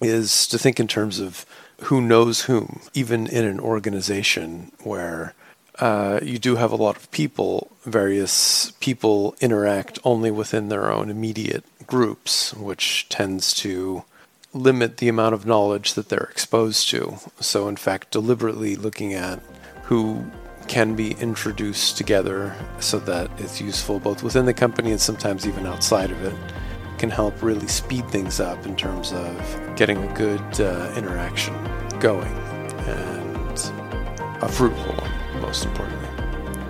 is 0.00 0.46
to 0.48 0.58
think 0.58 0.80
in 0.80 0.88
terms 0.88 1.20
of 1.20 1.46
who 1.82 2.00
knows 2.00 2.42
whom, 2.42 2.80
even 2.94 3.26
in 3.26 3.44
an 3.44 3.60
organization 3.60 4.72
where 4.82 5.34
uh, 5.78 6.20
you 6.22 6.38
do 6.38 6.56
have 6.56 6.72
a 6.72 6.76
lot 6.76 6.96
of 6.96 7.10
people, 7.10 7.70
various 7.84 8.72
people 8.80 9.36
interact 9.40 9.98
only 10.04 10.30
within 10.30 10.68
their 10.68 10.90
own 10.90 11.10
immediate 11.10 11.64
groups, 11.86 12.54
which 12.54 13.08
tends 13.08 13.52
to 13.52 14.04
limit 14.54 14.96
the 14.96 15.08
amount 15.08 15.34
of 15.34 15.44
knowledge 15.44 15.92
that 15.94 16.08
they're 16.08 16.28
exposed 16.30 16.88
to. 16.88 17.18
So, 17.40 17.68
in 17.68 17.76
fact, 17.76 18.10
deliberately 18.10 18.74
looking 18.74 19.12
at 19.12 19.40
who 19.84 20.24
can 20.66 20.96
be 20.96 21.12
introduced 21.12 21.96
together 21.96 22.56
so 22.80 22.98
that 23.00 23.30
it's 23.38 23.60
useful 23.60 24.00
both 24.00 24.22
within 24.22 24.46
the 24.46 24.54
company 24.54 24.90
and 24.90 25.00
sometimes 25.00 25.46
even 25.46 25.66
outside 25.66 26.10
of 26.10 26.24
it 26.24 26.34
can 26.98 27.10
help 27.10 27.42
really 27.42 27.66
speed 27.66 28.08
things 28.10 28.40
up 28.40 28.66
in 28.66 28.76
terms 28.76 29.12
of 29.12 29.76
getting 29.76 29.98
a 29.98 30.14
good 30.14 30.60
uh, 30.60 30.92
interaction 30.96 31.54
going 32.00 32.32
and 32.86 33.72
a 34.42 34.48
fruitful 34.48 34.94
one, 34.94 35.40
most 35.42 35.64
importantly. 35.64 36.08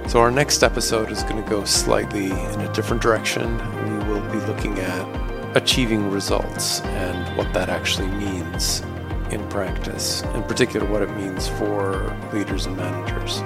So, 0.08 0.20
our 0.20 0.30
next 0.30 0.62
episode 0.62 1.10
is 1.10 1.22
going 1.24 1.42
to 1.42 1.50
go 1.50 1.64
slightly 1.64 2.26
in 2.26 2.60
a 2.60 2.72
different 2.72 3.02
direction. 3.02 3.56
We 3.84 4.12
will 4.12 4.20
be 4.30 4.38
looking 4.46 4.78
at 4.78 5.56
achieving 5.56 6.10
results 6.10 6.80
and 6.82 7.36
what 7.36 7.52
that 7.54 7.68
actually 7.68 8.08
means 8.08 8.82
in 9.30 9.46
practice, 9.48 10.22
in 10.34 10.42
particular, 10.44 10.86
what 10.86 11.02
it 11.02 11.10
means 11.16 11.48
for 11.48 12.16
leaders 12.32 12.66
and 12.66 12.76
managers. 12.76 13.38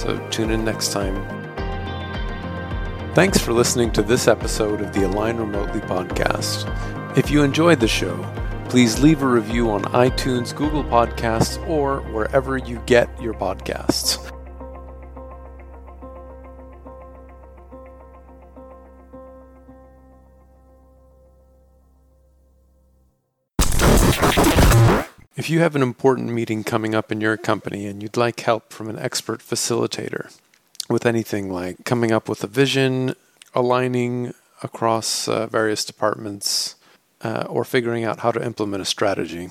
So, 0.00 0.24
tune 0.30 0.50
in 0.50 0.64
next 0.64 0.92
time 0.92 1.43
Thanks 3.14 3.38
for 3.38 3.52
listening 3.52 3.92
to 3.92 4.02
this 4.02 4.26
episode 4.26 4.80
of 4.80 4.92
the 4.92 5.06
Align 5.06 5.36
Remotely 5.36 5.78
podcast. 5.82 6.66
If 7.16 7.30
you 7.30 7.44
enjoyed 7.44 7.78
the 7.78 7.86
show, 7.86 8.16
please 8.68 8.98
leave 8.98 9.22
a 9.22 9.26
review 9.28 9.70
on 9.70 9.84
iTunes, 9.84 10.52
Google 10.52 10.82
Podcasts, 10.82 11.64
or 11.68 12.00
wherever 12.10 12.58
you 12.58 12.82
get 12.86 13.08
your 13.22 13.32
podcasts. 13.34 14.18
If 25.36 25.48
you 25.48 25.60
have 25.60 25.76
an 25.76 25.82
important 25.82 26.30
meeting 26.30 26.64
coming 26.64 26.96
up 26.96 27.12
in 27.12 27.20
your 27.20 27.36
company 27.36 27.86
and 27.86 28.02
you'd 28.02 28.16
like 28.16 28.40
help 28.40 28.72
from 28.72 28.90
an 28.90 28.98
expert 28.98 29.38
facilitator, 29.38 30.36
with 30.88 31.06
anything 31.06 31.50
like 31.50 31.84
coming 31.84 32.12
up 32.12 32.28
with 32.28 32.44
a 32.44 32.46
vision, 32.46 33.14
aligning 33.54 34.34
across 34.62 35.28
uh, 35.28 35.46
various 35.46 35.84
departments, 35.84 36.76
uh, 37.22 37.44
or 37.48 37.64
figuring 37.64 38.04
out 38.04 38.20
how 38.20 38.30
to 38.30 38.44
implement 38.44 38.82
a 38.82 38.86
strategy. 38.86 39.48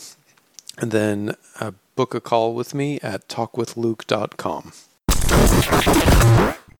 And 0.78 0.92
then 0.92 1.36
uh, 1.60 1.72
book 1.96 2.14
a 2.14 2.22
call 2.22 2.54
with 2.56 2.74
me 2.74 3.00
at 3.02 3.28
talkwithluke.com. 3.28 4.74